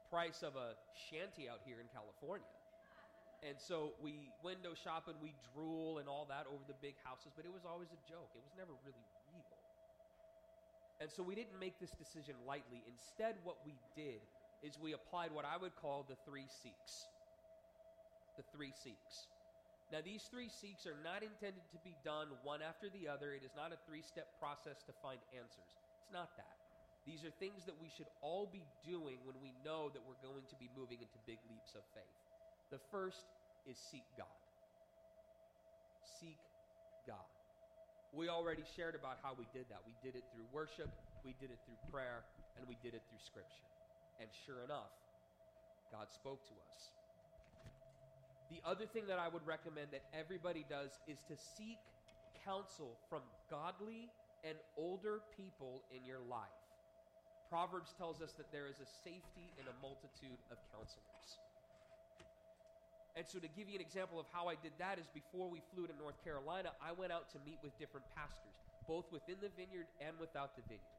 price 0.09 0.41
of 0.41 0.57
a 0.57 0.73
shanty 0.95 1.45
out 1.45 1.61
here 1.67 1.77
in 1.77 1.91
California. 1.91 2.49
And 3.41 3.57
so 3.57 3.97
we 4.01 4.31
window 4.45 4.77
shop 4.77 5.09
and 5.09 5.17
we 5.17 5.33
drool 5.53 5.97
and 5.97 6.05
all 6.05 6.29
that 6.29 6.45
over 6.45 6.61
the 6.69 6.77
big 6.77 6.93
houses, 7.01 7.33
but 7.33 7.43
it 7.43 7.53
was 7.53 7.65
always 7.65 7.89
a 7.89 8.01
joke. 8.05 8.29
It 8.37 8.43
was 8.45 8.53
never 8.53 8.73
really 8.85 9.01
real. 9.01 9.20
And 11.01 11.09
so 11.09 11.25
we 11.25 11.33
didn't 11.33 11.57
make 11.57 11.81
this 11.81 11.97
decision 11.97 12.37
lightly. 12.45 12.85
Instead, 12.85 13.33
what 13.41 13.57
we 13.65 13.73
did 13.97 14.21
is 14.61 14.77
we 14.77 14.93
applied 14.93 15.33
what 15.33 15.49
I 15.49 15.57
would 15.57 15.73
call 15.73 16.05
the 16.05 16.13
three 16.29 16.45
seeks. 16.45 17.09
The 18.37 18.45
three 18.53 18.69
seeks. 18.69 19.25
Now, 19.89 20.05
these 20.05 20.29
three 20.29 20.47
seeks 20.47 20.85
are 20.85 20.95
not 21.01 21.25
intended 21.25 21.65
to 21.73 21.79
be 21.81 21.97
done 22.05 22.29
one 22.45 22.61
after 22.61 22.87
the 22.93 23.09
other. 23.09 23.33
It 23.33 23.41
is 23.41 23.51
not 23.57 23.73
a 23.73 23.81
three 23.89 24.05
step 24.05 24.29
process 24.37 24.85
to 24.85 24.93
find 25.01 25.17
answers. 25.33 25.73
It's 25.97 26.13
not 26.13 26.37
that. 26.37 26.55
These 27.09 27.25
are 27.25 27.33
things 27.41 27.65
that 27.65 27.75
we 27.81 27.89
should 27.89 28.07
all 28.21 28.45
be 28.45 28.61
doing 28.85 29.17
when 29.25 29.35
we 29.41 29.57
know 29.65 29.89
that 29.89 30.05
we're 30.05 30.21
going 30.21 30.45
to 30.53 30.57
be 30.61 30.69
moving 30.77 31.01
into 31.01 31.17
big 31.25 31.41
leaps 31.49 31.73
of 31.73 31.81
faith. 31.97 32.17
The 32.69 32.79
first 32.93 33.25
is 33.65 33.75
seek 33.89 34.05
God. 34.15 34.37
Seek 36.21 36.39
God. 37.09 37.40
We 38.11 38.27
already 38.27 38.63
shared 38.75 38.95
about 38.95 39.23
how 39.23 39.31
we 39.39 39.47
did 39.55 39.71
that. 39.71 39.79
We 39.87 39.95
did 40.03 40.19
it 40.19 40.27
through 40.35 40.43
worship, 40.51 40.91
we 41.23 41.35
did 41.39 41.51
it 41.51 41.59
through 41.63 41.79
prayer, 41.87 42.27
and 42.59 42.67
we 42.67 42.75
did 42.83 42.93
it 42.93 43.01
through 43.07 43.23
Scripture. 43.23 43.67
And 44.19 44.27
sure 44.45 44.63
enough, 44.67 44.91
God 45.91 46.11
spoke 46.11 46.43
to 46.47 46.55
us. 46.67 46.91
The 48.51 48.59
other 48.67 48.85
thing 48.85 49.07
that 49.07 49.19
I 49.19 49.31
would 49.31 49.47
recommend 49.47 49.95
that 49.95 50.03
everybody 50.11 50.65
does 50.67 50.99
is 51.07 51.23
to 51.31 51.39
seek 51.39 51.79
counsel 52.43 52.99
from 53.07 53.23
godly 53.49 54.11
and 54.43 54.57
older 54.75 55.21
people 55.37 55.83
in 55.95 56.03
your 56.03 56.19
life. 56.27 56.59
Proverbs 57.47 57.93
tells 57.97 58.21
us 58.21 58.33
that 58.35 58.51
there 58.51 58.67
is 58.67 58.79
a 58.79 58.89
safety 59.03 59.51
in 59.55 59.67
a 59.67 59.75
multitude 59.81 60.39
of 60.51 60.57
counselors. 60.71 61.39
And 63.15 63.27
so, 63.27 63.39
to 63.43 63.49
give 63.51 63.67
you 63.67 63.75
an 63.75 63.83
example 63.83 64.19
of 64.19 64.25
how 64.31 64.47
I 64.47 64.55
did 64.55 64.71
that, 64.79 64.95
is 64.95 65.07
before 65.11 65.51
we 65.51 65.59
flew 65.75 65.83
to 65.87 65.95
North 65.99 66.15
Carolina, 66.23 66.71
I 66.79 66.95
went 66.95 67.11
out 67.11 67.27
to 67.35 67.37
meet 67.43 67.59
with 67.59 67.75
different 67.75 68.07
pastors, 68.15 68.55
both 68.87 69.11
within 69.11 69.35
the 69.43 69.51
vineyard 69.59 69.91
and 69.99 70.15
without 70.15 70.55
the 70.55 70.63
vineyard. 70.63 70.95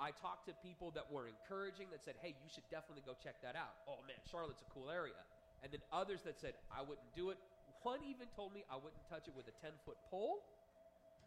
I 0.00 0.16
talked 0.16 0.48
to 0.48 0.56
people 0.64 0.90
that 0.96 1.04
were 1.12 1.28
encouraging, 1.28 1.92
that 1.92 2.00
said, 2.00 2.16
hey, 2.24 2.32
you 2.40 2.48
should 2.48 2.64
definitely 2.72 3.04
go 3.04 3.12
check 3.20 3.36
that 3.44 3.54
out. 3.54 3.76
Oh 3.84 4.00
man, 4.08 4.16
Charlotte's 4.24 4.64
a 4.64 4.70
cool 4.72 4.88
area 4.88 5.20
and 5.62 5.70
then 5.70 5.80
others 5.94 6.20
that 6.26 6.38
said, 6.38 6.54
I 6.74 6.82
wouldn't 6.82 7.14
do 7.14 7.30
it. 7.30 7.38
One 7.82 8.02
even 8.06 8.26
told 8.34 8.54
me 8.54 8.66
I 8.70 8.74
wouldn't 8.74 9.02
touch 9.08 9.30
it 9.30 9.34
with 9.34 9.46
a 9.46 9.54
10 9.62 9.70
foot 9.86 9.96
pole. 10.10 10.42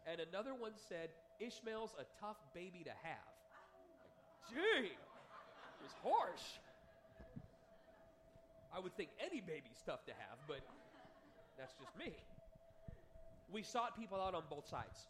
And 0.04 0.20
another 0.20 0.54
one 0.54 0.72
said, 0.76 1.08
Ishmael's 1.40 1.92
a 1.98 2.04
tough 2.20 2.36
baby 2.54 2.84
to 2.84 2.94
have. 3.02 3.32
Like, 4.00 4.14
gee, 4.52 4.92
it 4.92 5.82
was 5.82 5.96
harsh. 6.04 6.60
I 8.76 8.78
would 8.78 8.92
think 8.92 9.08
any 9.16 9.40
baby's 9.40 9.80
tough 9.88 10.04
to 10.04 10.12
have, 10.12 10.36
but 10.46 10.60
that's 11.56 11.72
just 11.80 11.96
me. 11.96 12.12
we 13.48 13.62
sought 13.62 13.96
people 13.96 14.20
out 14.20 14.34
on 14.34 14.42
both 14.50 14.68
sides. 14.68 15.08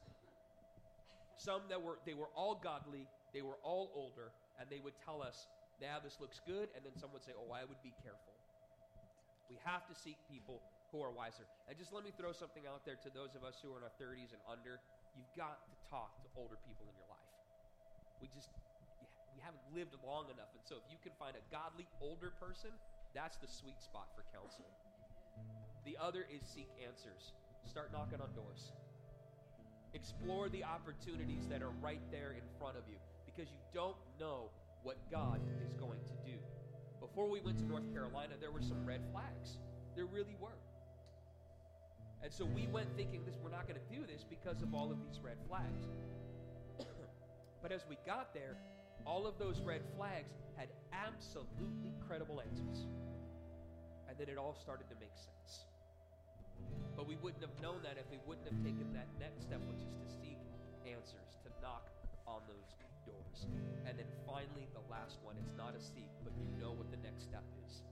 Some 1.36 1.62
that 1.68 1.82
were 1.82 1.98
they 2.06 2.14
were 2.14 2.30
all 2.36 2.54
godly, 2.54 3.08
they 3.34 3.42
were 3.42 3.58
all 3.64 3.90
older, 3.94 4.30
and 4.60 4.70
they 4.70 4.78
would 4.78 4.94
tell 5.04 5.20
us, 5.20 5.48
"Now 5.80 5.98
this 5.98 6.20
looks 6.20 6.40
good," 6.46 6.70
and 6.76 6.84
then 6.84 6.94
some 6.96 7.12
would 7.12 7.24
say, 7.24 7.32
"Oh, 7.34 7.50
I 7.50 7.64
would 7.64 7.82
be 7.82 7.92
careful." 8.02 8.34
We 9.48 9.56
have 9.64 9.86
to 9.88 9.94
seek 9.94 10.16
people 10.28 10.62
who 10.92 11.02
are 11.02 11.10
wiser. 11.10 11.46
And 11.68 11.76
just 11.76 11.92
let 11.92 12.04
me 12.04 12.12
throw 12.12 12.32
something 12.32 12.66
out 12.66 12.84
there 12.84 12.96
to 12.96 13.10
those 13.10 13.34
of 13.34 13.44
us 13.44 13.60
who 13.60 13.72
are 13.74 13.78
in 13.78 13.84
our 13.84 13.94
30s 13.98 14.32
and 14.32 14.42
under. 14.48 14.80
You've 15.14 15.34
got 15.36 15.64
to 15.66 15.90
talk 15.90 16.22
to 16.22 16.28
older 16.36 16.56
people 16.66 16.86
in 16.88 16.96
your 16.96 17.06
life. 17.08 17.30
We 18.20 18.28
just 18.28 18.50
haven't 19.46 19.62
lived 19.70 19.94
long 20.02 20.26
enough, 20.26 20.50
and 20.58 20.66
so 20.66 20.74
if 20.74 20.86
you 20.90 20.98
can 20.98 21.14
find 21.22 21.38
a 21.38 21.44
godly 21.54 21.86
older 22.02 22.34
person, 22.42 22.74
that's 23.14 23.38
the 23.38 23.46
sweet 23.46 23.78
spot 23.78 24.10
for 24.18 24.26
counsel. 24.34 24.66
The 25.86 25.94
other 26.02 26.26
is 26.26 26.42
seek 26.42 26.68
answers. 26.82 27.32
Start 27.62 27.94
knocking 27.94 28.18
on 28.20 28.34
doors. 28.34 28.74
Explore 29.94 30.50
the 30.50 30.66
opportunities 30.66 31.46
that 31.46 31.62
are 31.62 31.70
right 31.78 32.02
there 32.10 32.34
in 32.34 32.42
front 32.58 32.76
of 32.76 32.82
you 32.90 32.98
because 33.24 33.46
you 33.54 33.62
don't 33.72 33.96
know 34.18 34.50
what 34.82 34.98
God 35.10 35.40
is 35.62 35.72
going 35.74 36.02
to 36.10 36.16
do. 36.26 36.38
Before 37.00 37.30
we 37.30 37.40
went 37.40 37.58
to 37.58 37.64
North 37.64 37.86
Carolina, 37.92 38.34
there 38.40 38.50
were 38.50 38.62
some 38.62 38.84
red 38.84 39.00
flags. 39.12 39.58
There 39.94 40.06
really 40.06 40.36
were. 40.40 40.58
And 42.22 42.32
so 42.32 42.44
we 42.44 42.66
went 42.66 42.88
thinking 42.96 43.24
this 43.24 43.36
we're 43.42 43.50
not 43.50 43.68
going 43.68 43.78
to 43.78 43.94
do 43.94 44.04
this 44.06 44.24
because 44.28 44.62
of 44.62 44.74
all 44.74 44.90
of 44.90 44.98
these 44.98 45.20
red 45.22 45.38
flags. 45.48 45.86
but 47.62 47.70
as 47.70 47.82
we 47.88 47.96
got 48.04 48.34
there, 48.34 48.56
all 49.04 49.26
of 49.26 49.38
those 49.38 49.60
red 49.60 49.82
flags 49.96 50.32
had 50.56 50.68
absolutely 50.92 51.92
credible 52.06 52.40
answers. 52.40 52.86
And 54.08 54.16
then 54.16 54.28
it 54.28 54.38
all 54.38 54.54
started 54.54 54.88
to 54.88 54.96
make 54.96 55.14
sense. 55.14 55.66
But 56.96 57.06
we 57.06 57.16
wouldn't 57.20 57.44
have 57.44 57.52
known 57.60 57.84
that 57.84 58.00
if 58.00 58.08
we 58.08 58.16
wouldn't 58.24 58.48
have 58.48 58.56
taken 58.64 58.88
that 58.96 59.08
next 59.20 59.44
step, 59.44 59.60
which 59.68 59.84
is 59.84 59.92
to 60.00 60.06
seek 60.08 60.40
answers, 60.88 61.36
to 61.44 61.52
knock 61.60 61.92
on 62.24 62.40
those 62.48 62.72
doors. 63.04 63.44
And 63.84 63.98
then 64.00 64.08
finally, 64.24 64.66
the 64.72 64.82
last 64.88 65.20
one 65.22 65.36
it's 65.36 65.52
not 65.54 65.76
a 65.76 65.82
seek, 65.82 66.10
but 66.24 66.32
you 66.34 66.48
know 66.56 66.72
what 66.72 66.88
the 66.90 67.00
next 67.04 67.28
step 67.28 67.44
is. 67.68 67.84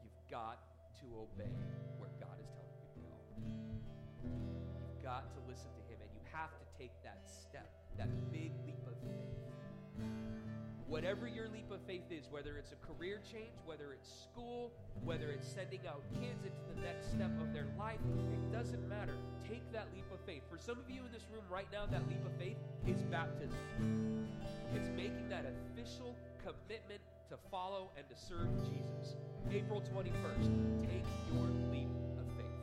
You've 0.00 0.24
got 0.32 0.58
to 1.04 1.06
obey 1.14 1.52
where 2.00 2.10
God 2.16 2.40
is 2.40 2.48
telling 2.56 2.72
you 2.80 2.88
to 2.96 3.00
go. 3.04 3.12
You've 4.24 5.04
got 5.04 5.28
to 5.36 5.40
listen 5.44 5.68
to 5.76 5.82
Him, 5.86 6.00
and 6.00 6.10
you 6.16 6.24
have 6.32 6.50
to 6.56 6.66
take 6.80 6.96
that 7.04 7.22
step, 7.28 7.68
that 8.00 8.08
big 8.32 8.50
leap. 8.64 8.73
Whatever 10.86 11.26
your 11.26 11.48
leap 11.48 11.70
of 11.72 11.80
faith 11.86 12.10
is, 12.10 12.28
whether 12.30 12.56
it's 12.58 12.72
a 12.72 12.86
career 12.86 13.20
change, 13.32 13.56
whether 13.64 13.92
it's 13.92 14.08
school, 14.28 14.70
whether 15.02 15.30
it's 15.30 15.48
sending 15.48 15.80
out 15.88 16.02
kids 16.20 16.44
into 16.44 16.60
the 16.74 16.80
next 16.82 17.10
step 17.10 17.30
of 17.40 17.54
their 17.54 17.66
life, 17.78 18.00
it 18.32 18.52
doesn't 18.52 18.86
matter. 18.88 19.16
Take 19.48 19.64
that 19.72 19.88
leap 19.94 20.04
of 20.12 20.20
faith. 20.26 20.42
For 20.50 20.58
some 20.58 20.78
of 20.78 20.90
you 20.90 21.00
in 21.06 21.12
this 21.12 21.24
room 21.32 21.44
right 21.50 21.66
now, 21.72 21.86
that 21.86 22.06
leap 22.06 22.24
of 22.26 22.32
faith 22.38 22.58
is 22.86 23.00
baptism. 23.10 23.56
It's 24.74 24.90
making 24.90 25.28
that 25.30 25.46
official 25.46 26.14
commitment 26.44 27.00
to 27.30 27.36
follow 27.50 27.90
and 27.96 28.06
to 28.08 28.16
serve 28.16 28.52
Jesus. 28.68 29.16
April 29.50 29.80
21st, 29.80 30.84
take 30.84 31.06
your 31.32 31.48
leap 31.72 31.88
of 32.20 32.26
faith. 32.36 32.60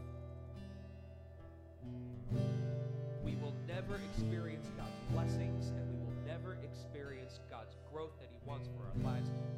We 3.24 3.36
will 3.36 3.54
never 3.68 4.00
experience 4.14 4.70
God's 4.78 5.00
blessings 5.12 5.70
and 5.70 5.91
wants 8.52 8.68
for 8.76 8.84
our 8.84 9.14
lives 9.14 9.51